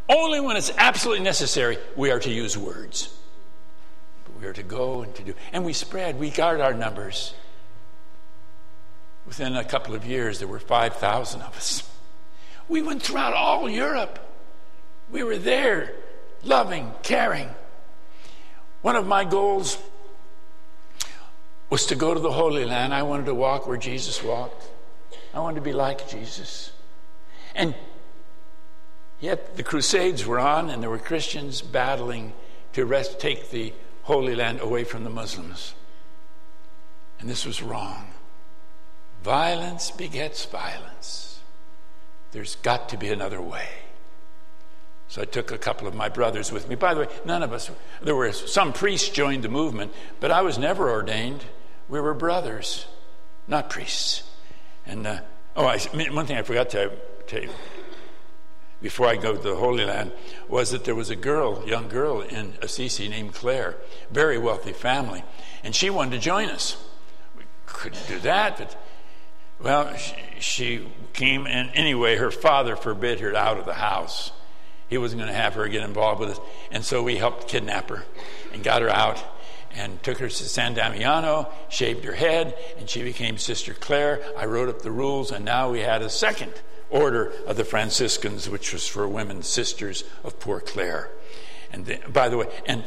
only 0.09 0.39
when 0.39 0.57
it's 0.57 0.71
absolutely 0.77 1.23
necessary, 1.23 1.77
we 1.95 2.11
are 2.11 2.19
to 2.19 2.31
use 2.31 2.57
words. 2.57 3.15
But 4.25 4.39
we 4.39 4.47
are 4.47 4.53
to 4.53 4.63
go 4.63 5.03
and 5.03 5.13
to 5.15 5.23
do. 5.23 5.33
And 5.53 5.63
we 5.63 5.73
spread, 5.73 6.19
we 6.19 6.29
guard 6.29 6.59
our 6.61 6.73
numbers. 6.73 7.33
Within 9.25 9.55
a 9.55 9.63
couple 9.63 9.95
of 9.95 10.05
years, 10.05 10.39
there 10.39 10.47
were 10.47 10.59
5,000 10.59 11.41
of 11.41 11.55
us. 11.55 11.89
We 12.67 12.81
went 12.81 13.03
throughout 13.03 13.33
all 13.33 13.69
Europe. 13.69 14.19
We 15.11 15.23
were 15.23 15.37
there, 15.37 15.93
loving, 16.43 16.91
caring. 17.03 17.49
One 18.81 18.95
of 18.95 19.07
my 19.07 19.23
goals 19.23 19.77
was 21.73 21.87
to 21.87 21.95
go 21.95 22.13
to 22.13 22.19
the 22.19 22.31
Holy 22.31 22.65
Land. 22.65 22.93
I 22.93 23.01
wanted 23.01 23.25
to 23.25 23.33
walk 23.33 23.67
where 23.67 23.77
Jesus 23.77 24.23
walked, 24.23 24.63
I 25.33 25.39
wanted 25.39 25.55
to 25.55 25.61
be 25.61 25.73
like 25.73 26.07
Jesus. 26.07 26.71
And 27.55 27.75
Yet 29.23 29.55
the 29.55 29.63
Crusades 29.63 30.25
were 30.25 30.37
on, 30.37 30.69
and 30.69 30.83
there 30.83 30.89
were 30.89 30.99
Christians 30.99 31.61
battling 31.61 32.33
to 32.73 32.85
rest, 32.85 33.21
take 33.21 33.51
the 33.51 33.71
Holy 34.01 34.35
Land 34.35 34.59
away 34.59 34.83
from 34.83 35.05
the 35.05 35.09
Muslims. 35.09 35.73
And 37.21 37.29
this 37.29 37.45
was 37.45 37.63
wrong. 37.63 38.07
Violence 39.23 39.91
begets 39.91 40.43
violence. 40.43 41.39
There's 42.33 42.55
got 42.55 42.89
to 42.89 42.97
be 42.97 43.11
another 43.11 43.41
way. 43.41 43.69
So 45.07 45.21
I 45.21 45.25
took 45.25 45.51
a 45.51 45.57
couple 45.57 45.87
of 45.87 45.95
my 45.95 46.09
brothers 46.09 46.51
with 46.51 46.67
me. 46.67 46.75
By 46.75 46.93
the 46.93 46.99
way, 46.99 47.07
none 47.23 47.43
of 47.43 47.53
us, 47.53 47.71
there 48.01 48.17
were 48.17 48.33
some 48.33 48.73
priests 48.73 49.07
joined 49.07 49.45
the 49.45 49.47
movement, 49.47 49.93
but 50.19 50.31
I 50.31 50.41
was 50.41 50.57
never 50.57 50.91
ordained. 50.91 51.45
We 51.89 51.99
were 51.99 52.13
brothers, 52.13 52.85
not 53.47 53.69
priests. 53.69 54.23
And, 54.85 55.05
uh, 55.05 55.19
oh, 55.55 55.65
I, 55.65 55.77
one 56.11 56.25
thing 56.25 56.37
I 56.37 56.41
forgot 56.41 56.69
to 56.71 56.91
tell 57.27 57.41
you 57.41 57.49
before 58.83 59.07
I 59.07 59.15
go 59.15 59.35
to 59.35 59.41
the 59.41 59.55
Holy 59.55 59.85
Land 59.85 60.11
was 60.49 60.71
that 60.71 60.83
there 60.83 60.93
was 60.93 61.09
a 61.09 61.15
girl, 61.15 61.65
young 61.65 61.87
girl 61.87 62.21
in 62.21 62.53
Assisi 62.61 63.07
named 63.07 63.33
Clare, 63.33 63.77
very 64.11 64.37
wealthy 64.37 64.73
family, 64.73 65.23
and 65.63 65.73
she 65.73 65.89
wanted 65.89 66.11
to 66.11 66.19
join 66.19 66.49
us. 66.49 66.75
We 67.37 67.43
couldn't 67.65 68.05
do 68.07 68.19
that, 68.19 68.57
but 68.57 68.75
well, 69.61 69.95
she, 69.95 70.15
she 70.39 70.87
came, 71.13 71.47
and 71.47 71.71
anyway, 71.73 72.17
her 72.17 72.29
father 72.29 72.75
forbid 72.75 73.21
her 73.21 73.33
out 73.33 73.57
of 73.57 73.65
the 73.65 73.73
house. 73.73 74.33
He 74.89 74.97
wasn't 74.97 75.21
going 75.21 75.31
to 75.31 75.39
have 75.39 75.53
her 75.53 75.67
get 75.69 75.81
involved 75.83 76.19
with 76.19 76.31
us, 76.31 76.39
and 76.69 76.83
so 76.83 77.01
we 77.01 77.15
helped 77.15 77.47
kidnap 77.47 77.89
her 77.89 78.03
and 78.51 78.63
got 78.63 78.81
her 78.81 78.89
out 78.89 79.23
and 79.75 80.01
took 80.03 80.19
her 80.19 80.29
to 80.29 80.33
San 80.49 80.73
Damiano, 80.73 81.49
shaved 81.69 82.03
her 82.05 82.13
head, 82.13 82.55
and 82.77 82.89
she 82.89 83.03
became 83.03 83.37
Sister 83.37 83.73
Clare. 83.73 84.21
I 84.37 84.45
wrote 84.45 84.69
up 84.69 84.81
the 84.81 84.91
rules, 84.91 85.31
and 85.31 85.43
now 85.43 85.71
we 85.71 85.79
had 85.79 86.01
a 86.01 86.09
second 86.09 86.53
order 86.89 87.31
of 87.47 87.57
the 87.57 87.63
Franciscans, 87.63 88.49
which 88.49 88.71
was 88.71 88.87
for 88.87 89.07
women 89.07 89.41
sisters 89.41 90.03
of 90.23 90.39
poor 90.39 90.59
Clare. 90.59 91.09
And 91.71 91.85
the, 91.85 91.99
by 92.07 92.29
the 92.29 92.37
way, 92.37 92.47
and 92.65 92.83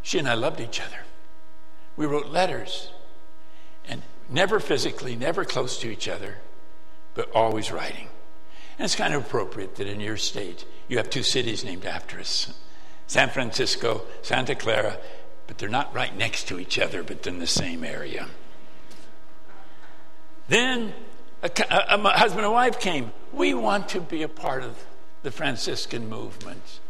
she 0.00 0.18
and 0.18 0.28
I 0.28 0.34
loved 0.34 0.60
each 0.60 0.80
other. 0.80 1.00
We 1.96 2.06
wrote 2.06 2.26
letters, 2.26 2.90
and 3.86 4.02
never 4.28 4.58
physically, 4.58 5.16
never 5.16 5.44
close 5.44 5.78
to 5.80 5.90
each 5.90 6.08
other, 6.08 6.38
but 7.14 7.30
always 7.32 7.70
writing. 7.70 8.08
And 8.78 8.84
it's 8.84 8.96
kind 8.96 9.14
of 9.14 9.24
appropriate 9.24 9.76
that 9.76 9.86
in 9.86 10.00
your 10.00 10.16
state 10.16 10.64
you 10.88 10.96
have 10.96 11.10
two 11.10 11.22
cities 11.22 11.62
named 11.62 11.84
after 11.84 12.18
us 12.18 12.52
San 13.06 13.30
Francisco, 13.30 14.02
Santa 14.22 14.54
Clara, 14.54 14.98
but 15.46 15.58
they're 15.58 15.68
not 15.68 15.94
right 15.94 16.16
next 16.16 16.48
to 16.48 16.58
each 16.58 16.78
other, 16.78 17.02
but 17.02 17.26
in 17.26 17.38
the 17.38 17.46
same 17.46 17.84
area. 17.84 18.26
Then 20.48 20.94
a, 21.42 21.50
a, 21.70 22.00
a 22.00 22.08
husband 22.10 22.44
and 22.44 22.52
wife 22.52 22.80
came. 22.80 23.12
We 23.32 23.54
want 23.54 23.88
to 23.90 24.00
be 24.00 24.22
a 24.22 24.28
part 24.28 24.62
of 24.62 24.76
the 25.22 25.30
Franciscan 25.30 26.08
movement. 26.08 26.80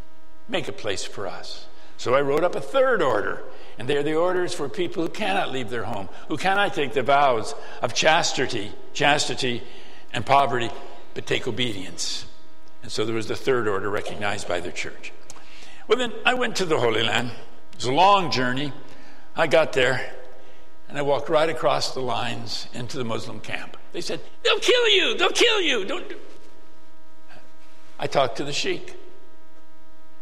Make 0.48 0.68
a 0.68 0.72
place 0.72 1.05
for 1.05 1.27
us. 1.27 1.66
So 1.96 2.14
I 2.14 2.20
wrote 2.20 2.44
up 2.44 2.55
a 2.55 2.61
third 2.61 3.03
order, 3.03 3.42
and 3.79 3.88
they're 3.88 4.03
the 4.03 4.14
orders 4.14 4.53
for 4.53 4.68
people 4.68 5.03
who 5.03 5.09
cannot 5.09 5.53
leave 5.53 5.70
their 5.70 5.85
home, 5.85 6.09
who 6.29 6.37
cannot 6.37 6.74
take 6.74 6.92
the 6.92 7.03
vows 7.03 7.55
of 7.83 7.94
chastity, 7.94 8.72
chastity 8.92 9.62
and 10.12 10.27
poverty, 10.27 10.70
but 11.14 11.27
take 11.27 11.46
obedience. 11.46 12.27
And 12.83 12.90
so 12.90 13.05
there 13.05 13.14
was 13.14 13.29
the 13.29 13.37
third 13.37 13.66
order 13.66 13.88
recognized 13.88 14.46
by 14.46 14.61
the 14.61 14.72
church. 14.72 15.12
Then 15.96 16.12
I 16.24 16.35
went 16.35 16.57
to 16.57 16.64
the 16.64 16.78
Holy 16.78 17.02
Land. 17.02 17.30
It 17.72 17.76
was 17.76 17.85
a 17.85 17.92
long 17.92 18.30
journey. 18.30 18.72
I 19.37 19.46
got 19.46 19.72
there, 19.72 20.12
and 20.88 20.98
I 20.98 21.02
walked 21.02 21.28
right 21.28 21.48
across 21.48 21.94
the 21.94 22.00
lines 22.00 22.68
into 22.72 22.98
the 22.98 23.04
Muslim 23.04 23.40
camp. 23.40 23.76
They 23.92 24.00
said, 24.00 24.20
They'll 24.42 24.59
kill 24.59 24.88
you, 24.88 25.16
they'll 25.16 25.30
kill 25.30 25.61
you. 25.61 25.85
Don't 25.85 26.09
do. 26.09 26.16
I 27.98 28.07
talked 28.07 28.37
to 28.37 28.44
the 28.44 28.52
sheikh. 28.52 28.96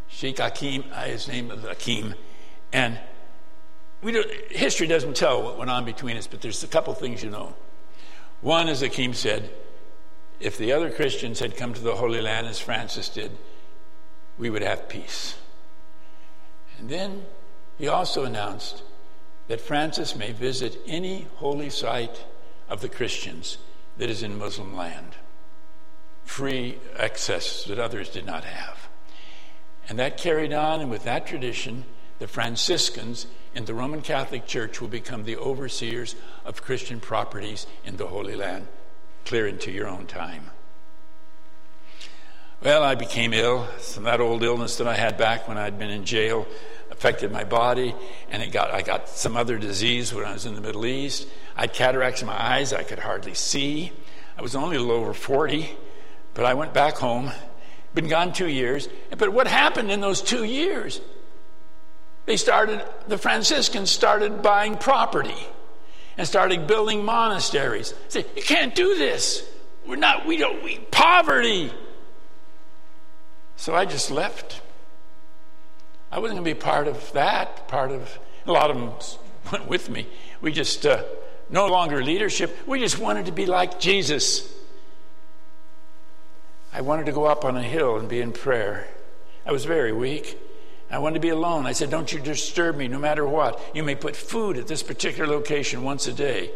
Sheikh 0.09 0.39
Hakim, 0.39 0.85
uh, 0.93 1.05
his 1.05 1.27
name 1.27 1.51
is 1.51 1.65
Akim, 1.65 2.15
and 2.73 2.99
we 4.03 4.13
do, 4.13 4.25
history 4.51 4.87
doesn't 4.87 5.17
tell 5.17 5.43
what 5.43 5.59
went 5.59 5.71
on 5.71 5.85
between 5.85 6.17
us, 6.17 6.27
but 6.27 6.43
there's 6.43 6.63
a 6.63 6.69
couple 6.69 6.93
things 6.93 7.23
you 7.23 7.31
know. 7.31 7.55
One, 8.43 8.69
as 8.69 8.83
Akim 8.83 9.15
said, 9.15 9.51
if 10.39 10.59
the 10.59 10.73
other 10.73 10.91
Christians 10.91 11.39
had 11.39 11.57
come 11.57 11.73
to 11.73 11.81
the 11.81 11.95
Holy 11.95 12.21
Land 12.21 12.47
as 12.47 12.59
Francis 12.59 13.09
did, 13.09 13.31
we 14.37 14.51
would 14.51 14.63
have 14.63 14.89
peace. 14.89 15.37
And 16.83 16.91
then 16.91 17.25
he 17.79 17.87
also 17.87 18.25
announced 18.25 18.83
that 19.47 19.61
Francis 19.61 20.17
may 20.17 20.33
visit 20.33 20.77
any 20.85 21.29
holy 21.37 21.71
site 21.71 22.25
of 22.69 22.81
the 22.81 22.89
Christians 22.89 23.59
that 23.99 24.11
is 24.11 24.25
in 24.25 24.37
Muslim 24.37 24.75
land. 24.75 25.15
Free 26.25 26.79
access 26.99 27.63
that 27.67 27.79
others 27.79 28.09
did 28.09 28.27
not 28.27 28.43
have. 28.43 28.89
And 29.89 29.97
that 30.01 30.19
carried 30.19 30.53
on, 30.53 30.81
and 30.81 30.91
with 30.91 31.05
that 31.05 31.25
tradition, 31.25 31.85
the 32.19 32.27
Franciscans 32.27 33.29
in 33.55 33.65
the 33.65 33.75
Roman 33.75 34.03
Catholic 34.03 34.47
Church 34.47 34.81
will 34.81 34.89
become 34.89 35.23
the 35.23 35.37
overseers 35.37 36.17
of 36.45 36.63
Christian 36.63 36.99
properties 36.99 37.69
in 37.85 37.97
the 37.97 38.09
Holy 38.09 38.35
Land. 38.35 38.67
Clear 39.25 39.47
into 39.47 39.71
your 39.71 39.87
own 39.87 40.07
time. 40.07 40.51
Well, 42.63 42.85
I 42.85 42.95
became 42.95 43.33
ill. 43.33 43.67
Some 43.81 44.05
that 44.05 44.21
old 44.21 44.45
illness 44.45 44.77
that 44.77 44.87
I 44.87 44.95
had 44.95 45.19
back 45.19 45.49
when 45.49 45.59
I'd 45.59 45.81
been 45.81 45.91
in 45.91 46.05
jail 46.05 46.47
affected 46.93 47.33
my 47.33 47.43
body, 47.43 47.93
and 48.31 48.41
it 48.43 48.53
got 48.53 48.71
I 48.71 48.83
got 48.83 49.09
some 49.09 49.37
other 49.37 49.59
disease 49.59 50.15
when 50.15 50.25
I 50.25 50.33
was 50.33 50.47
in 50.47 50.55
the 50.55 50.61
Middle 50.61 50.87
East. 50.87 51.27
I 51.57 51.63
had 51.63 51.73
cataracts 51.73 52.21
in 52.21 52.29
my 52.29 52.41
eyes; 52.41 52.73
I 52.73 52.85
could 52.85 53.01
hardly 53.01 53.35
see. 53.35 53.91
I 54.39 54.43
was 54.43 54.55
only 54.55 54.77
a 54.77 54.81
little 54.81 54.95
over 54.95 55.13
forty, 55.13 55.77
but 56.35 56.45
I 56.45 56.55
went 56.55 56.73
back 56.73 56.95
home. 56.95 57.33
Been 57.95 58.09
gone 58.09 58.33
two 58.33 58.49
years, 58.49 58.89
but 59.19 59.35
what 59.35 59.47
happened 59.47 59.91
in 59.91 60.01
those 60.01 60.23
two 60.23 60.45
years? 60.45 61.01
They 62.25 62.39
started, 62.39 62.83
the 63.09 63.19
Franciscans 63.19 63.91
started 63.91 64.43
buying 64.43 64.79
property 64.79 65.47
and 66.17 66.27
started 66.27 66.67
building 66.67 67.05
monasteries. 67.05 67.93
Say, 68.09 68.25
you 68.37 68.43
can't 68.43 68.75
do 68.75 68.97
this. 68.97 69.47
We're 69.87 69.97
not, 69.97 70.25
we 70.25 70.39
don't, 70.39 70.63
we, 70.63 70.79
poverty. 70.91 71.71
So 73.57 73.75
I 73.75 73.85
just 73.85 74.11
left. 74.11 74.62
I 76.13 76.19
wasn't 76.19 76.41
going 76.41 76.45
to 76.45 76.55
be 76.55 76.61
part 76.61 76.89
of 76.89 77.11
that, 77.15 77.67
part 77.69 77.91
of, 77.91 78.19
a 78.47 78.53
lot 78.53 78.71
of 78.71 78.77
them 78.77 78.93
went 79.51 79.67
with 79.67 79.89
me. 79.89 80.07
We 80.43 80.53
just, 80.53 80.85
uh, 80.85 81.03
no 81.49 81.67
longer 81.67 82.05
leadership. 82.05 82.57
We 82.67 82.81
just 82.81 82.99
wanted 82.99 83.27
to 83.27 83.33
be 83.33 83.47
like 83.47 83.81
Jesus. 83.81 84.53
I 86.71 86.83
wanted 86.83 87.07
to 87.07 87.13
go 87.13 87.25
up 87.25 87.47
on 87.47 87.57
a 87.57 87.63
hill 87.63 87.97
and 87.97 88.11
be 88.11 88.21
in 88.21 88.33
prayer. 88.33 88.89
I 89.47 89.53
was 89.53 89.65
very 89.65 89.93
weak. 89.93 90.39
I 90.91 90.99
wanted 90.99 91.15
to 91.15 91.21
be 91.21 91.31
alone. 91.31 91.65
I 91.65 91.73
said, 91.73 91.89
Don't 91.89 92.13
you 92.13 92.21
disturb 92.21 92.77
me 92.77 92.89
no 92.89 92.99
matter 92.99 93.27
what. 93.27 93.59
You 93.75 93.83
may 93.83 93.95
put 93.95 94.15
food 94.15 94.59
at 94.59 94.67
this 94.67 94.83
particular 94.83 95.27
location 95.27 95.83
once 95.83 96.07
a 96.07 96.13
day. 96.13 96.51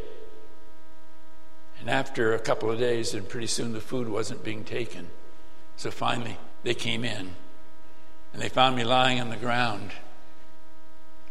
And 1.80 1.88
after 1.88 2.34
a 2.34 2.38
couple 2.38 2.70
of 2.70 2.78
days, 2.78 3.14
and 3.14 3.26
pretty 3.26 3.46
soon 3.46 3.72
the 3.72 3.80
food 3.80 4.08
wasn't 4.08 4.44
being 4.44 4.64
taken. 4.64 5.08
So 5.76 5.90
finally, 5.90 6.36
they 6.62 6.74
came 6.74 7.04
in 7.04 7.30
and 8.36 8.44
they 8.44 8.50
found 8.50 8.76
me 8.76 8.84
lying 8.84 9.18
on 9.18 9.30
the 9.30 9.36
ground 9.36 9.92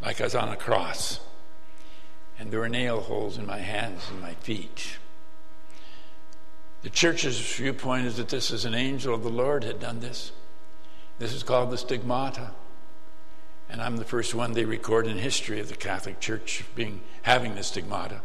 like 0.02 0.20
I 0.20 0.24
was 0.24 0.34
on 0.34 0.50
a 0.50 0.56
cross. 0.56 1.20
And 2.40 2.50
there 2.50 2.62
were 2.62 2.68
nail 2.68 3.00
holes 3.00 3.38
in 3.38 3.46
my 3.46 3.60
hands 3.60 4.02
and 4.10 4.20
my 4.20 4.34
feet. 4.34 4.98
The 6.82 6.90
church's 6.90 7.40
viewpoint 7.58 8.08
is 8.08 8.18
that 8.18 8.30
this 8.30 8.50
is 8.50 8.66
an 8.66 8.74
angel 8.74 9.14
of 9.14 9.22
the 9.22 9.30
Lord 9.30 9.64
had 9.64 9.80
done 9.80 10.00
this. 10.00 10.32
This 11.20 11.32
is 11.32 11.44
called 11.44 11.70
the 11.70 11.78
stigmata. 11.78 12.54
And 13.70 13.84
I'm 13.84 13.98
the 13.98 14.04
first 14.04 14.34
one 14.34 14.54
they 14.54 14.66
record 14.66 15.06
in 15.06 15.20
history 15.20 15.60
of 15.60 15.70
the 15.70 15.76
Catholic 15.76 16.20
Church 16.20 16.64
being 16.74 17.02
having 17.22 17.54
the 17.54 17.62
stigmata. 17.62 18.22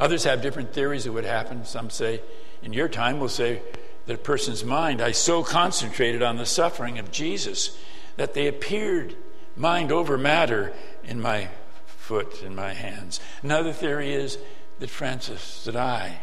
Others 0.00 0.24
have 0.24 0.40
different 0.40 0.72
theories 0.72 1.04
of 1.04 1.12
what 1.12 1.24
happened. 1.24 1.66
Some 1.66 1.90
say, 1.90 2.22
in 2.62 2.72
your 2.72 2.88
time, 2.88 3.20
will 3.20 3.28
say 3.28 3.60
that 4.06 4.14
a 4.14 4.18
person's 4.18 4.64
mind, 4.64 5.02
I 5.02 5.12
so 5.12 5.42
concentrated 5.42 6.22
on 6.22 6.38
the 6.38 6.46
suffering 6.46 6.98
of 6.98 7.10
Jesus 7.10 7.76
that 8.16 8.34
they 8.34 8.46
appeared 8.46 9.14
mind 9.56 9.92
over 9.92 10.18
matter 10.18 10.72
in 11.04 11.20
my 11.20 11.48
foot 11.86 12.42
and 12.42 12.54
my 12.54 12.72
hands. 12.72 13.20
Another 13.42 13.72
theory 13.72 14.12
is 14.12 14.38
that 14.78 14.90
Francis, 14.90 15.64
that 15.64 15.76
I, 15.76 16.18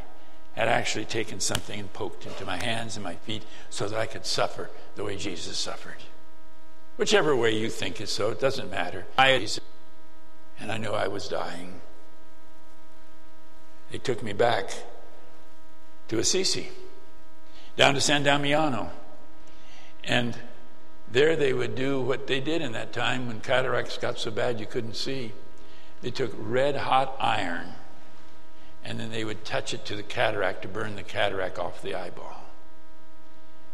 had 0.54 0.68
actually 0.68 1.06
taken 1.06 1.40
something 1.40 1.80
and 1.80 1.92
poked 1.94 2.26
into 2.26 2.46
my 2.46 2.58
hands 2.64 2.96
and 2.96 3.04
my 3.04 3.16
feet 3.16 3.44
so 3.70 3.88
that 3.88 4.00
I 4.00 4.06
could 4.06 4.26
suffer 4.26 4.70
the 4.96 5.04
way 5.04 5.18
Jesus 5.18 5.58
suffered. 5.58 5.98
Whichever 6.96 7.36
way 7.36 7.58
you 7.58 7.70
think 7.70 8.00
is 8.00 8.12
so, 8.12 8.30
it 8.30 8.40
doesn't 8.40 8.70
matter. 8.70 9.06
I, 9.18 9.48
and 10.60 10.72
I 10.72 10.78
knew 10.78 10.92
I 10.92 11.08
was 11.08 11.28
dying. 11.28 11.82
They 13.92 13.98
took 13.98 14.22
me 14.22 14.34
back 14.34 14.72
to 16.10 16.20
Assisi, 16.20 16.70
down 17.76 17.96
to 17.96 18.02
San 18.02 18.22
Damiano. 18.22 18.92
And 20.04 20.38
there 21.14 21.36
they 21.36 21.54
would 21.54 21.76
do 21.76 22.02
what 22.02 22.26
they 22.26 22.40
did 22.40 22.62
in 22.64 22.72
that 22.72 22.92
time 22.92 23.28
when 23.28 23.40
cataracts 23.40 23.98
got 23.98 24.18
so 24.18 24.32
bad 24.32 24.60
you 24.60 24.66
couldn't 24.66 24.96
see. 24.96 25.32
They 26.02 26.10
took 26.10 26.34
red 26.36 26.76
hot 26.76 27.16
iron 27.20 27.74
and 28.84 29.00
then 29.00 29.12
they 29.12 29.24
would 29.24 29.46
touch 29.46 29.76
it 29.76 29.86
to 29.86 29.96
the 29.96 30.04
cataract 30.04 30.64
to 30.64 30.68
burn 30.68 30.96
the 30.96 31.04
cataract 31.04 31.60
off 31.60 31.84
the 31.84 31.94
eyeball. 31.94 32.44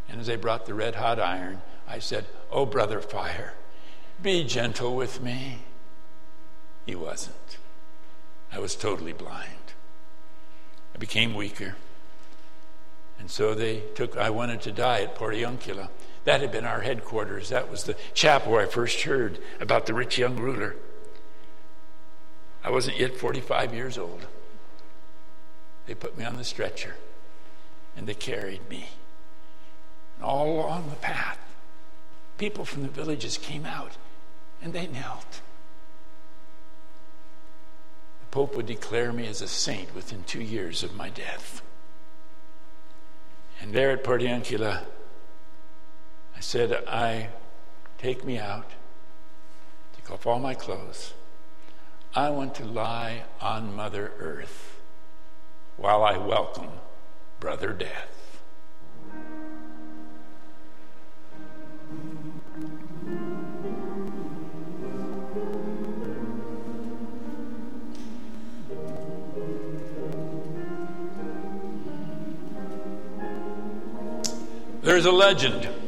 And 0.10 0.20
as 0.20 0.28
they 0.28 0.36
brought 0.36 0.66
the 0.66 0.74
red 0.74 0.96
hot 0.96 1.20
iron, 1.20 1.62
I 1.88 2.00
said, 2.00 2.26
Oh, 2.52 2.66
brother 2.66 3.00
fire, 3.00 3.54
be 4.22 4.44
gentle 4.44 4.96
with 4.96 5.22
me. 5.22 5.60
He 6.86 6.96
wasn't. 6.96 7.58
I 8.52 8.60
was 8.60 8.76
totally 8.76 9.14
blind. 9.14 9.74
I 10.94 10.98
became 10.98 11.34
weaker. 11.34 11.76
And 13.18 13.32
so 13.32 13.56
they 13.56 13.84
took, 13.96 14.18
I 14.18 14.30
wanted 14.30 14.62
to 14.62 14.72
die 14.74 15.02
at 15.02 15.16
Portiuncula. 15.16 15.90
That 16.30 16.42
had 16.42 16.52
been 16.52 16.66
our 16.68 16.82
headquarters. 16.82 17.50
That 17.50 17.72
was 17.72 17.86
the 17.86 17.96
chapel 18.14 18.52
where 18.52 18.62
I 18.62 18.70
first 18.70 19.02
heard 19.02 19.40
about 19.60 19.88
the 19.88 19.96
rich 19.96 20.20
young 20.20 20.36
ruler. 20.36 20.76
I 22.64 22.70
wasn't 22.70 23.00
yet 23.00 23.18
45 23.18 23.74
years 23.74 23.98
old. 23.98 24.28
They 25.88 25.96
put 25.96 26.20
me 26.20 26.26
on 26.26 26.38
the 26.38 26.44
stretcher 26.44 26.98
and 27.98 28.06
they 28.06 28.14
carried 28.14 28.70
me. 28.70 28.90
And 30.18 30.24
all 30.24 30.52
along 30.52 30.92
the 30.92 30.98
path, 30.98 31.40
people 32.38 32.64
from 32.64 32.84
the 32.84 32.90
villages 32.90 33.40
came 33.40 33.66
out 33.66 33.98
and 34.62 34.72
they 34.72 34.86
knelt. 34.86 35.42
The 38.20 38.28
Pope 38.30 38.56
would 38.56 38.68
declare 38.68 39.12
me 39.12 39.26
as 39.26 39.42
a 39.42 39.48
saint 39.48 39.96
within 39.96 40.24
two 40.26 40.44
years 40.44 40.84
of 40.84 40.96
my 40.96 41.10
death. 41.10 41.64
And 43.60 43.74
there 43.74 43.90
at 43.90 44.04
Portiuncula, 44.04 44.84
I 46.40 46.42
said, 46.42 46.72
I 46.88 47.28
take 47.98 48.24
me 48.24 48.40
out, 48.40 48.72
take 49.94 50.10
off 50.10 50.26
all 50.26 50.40
my 50.40 50.54
clothes. 50.54 51.14
I 52.16 52.30
want 52.30 52.56
to 52.56 52.64
lie 52.64 53.24
on 53.42 53.76
Mother 53.76 54.14
Earth 54.20 54.80
while 55.76 56.02
I 56.02 56.16
welcome 56.16 56.70
Brother 57.42 57.74
Death. 57.74 58.40
There's 74.82 75.06
a 75.06 75.12
legend. 75.12 75.79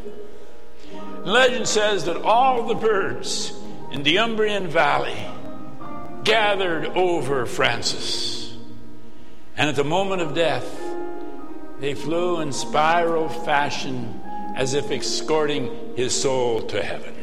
Legend 1.25 1.67
says 1.67 2.05
that 2.05 2.17
all 2.17 2.67
the 2.67 2.75
birds 2.75 3.53
in 3.91 4.03
the 4.03 4.17
Umbrian 4.17 4.67
Valley 4.67 5.17
gathered 6.23 6.85
over 6.85 7.45
Francis. 7.45 8.55
And 9.57 9.69
at 9.69 9.75
the 9.75 9.83
moment 9.83 10.21
of 10.21 10.33
death, 10.33 10.81
they 11.79 11.93
flew 11.93 12.39
in 12.39 12.53
spiral 12.53 13.27
fashion 13.29 14.21
as 14.55 14.73
if 14.73 14.91
escorting 14.91 15.95
his 15.95 16.19
soul 16.19 16.61
to 16.67 16.81
heaven. 16.81 17.20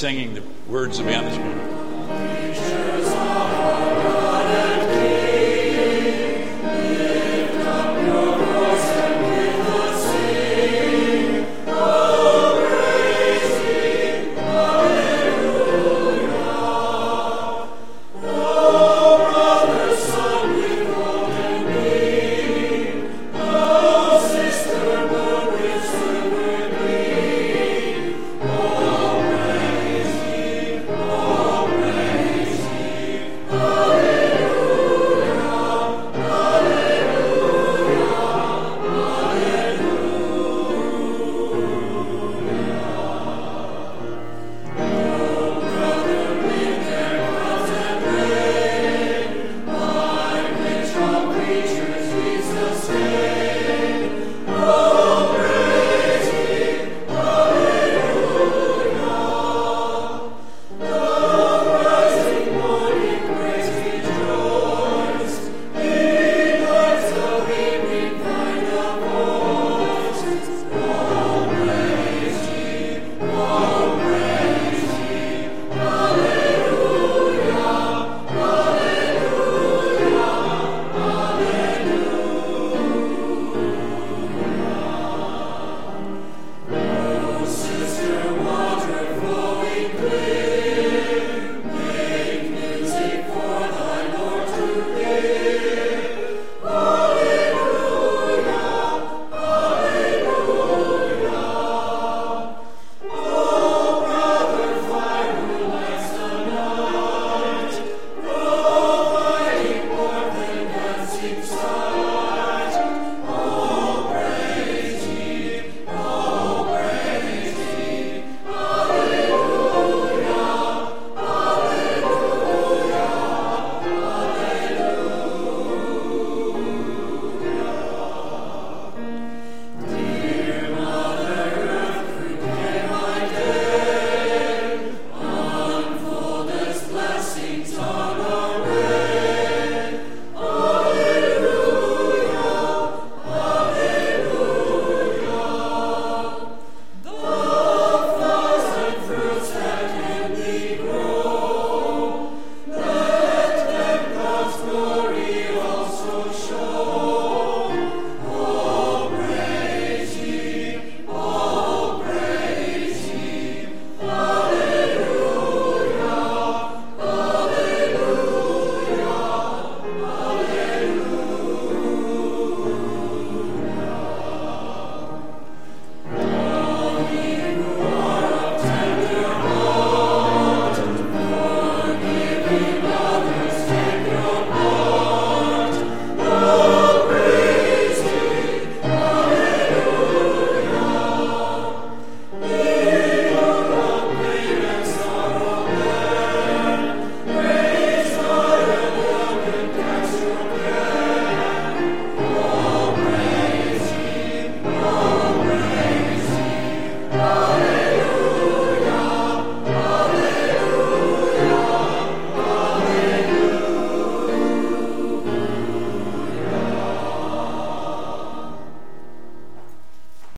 Singing. 0.00 0.32
The 0.32 0.42
words 0.66 0.98
the 1.26 1.30
screen. 1.34 1.59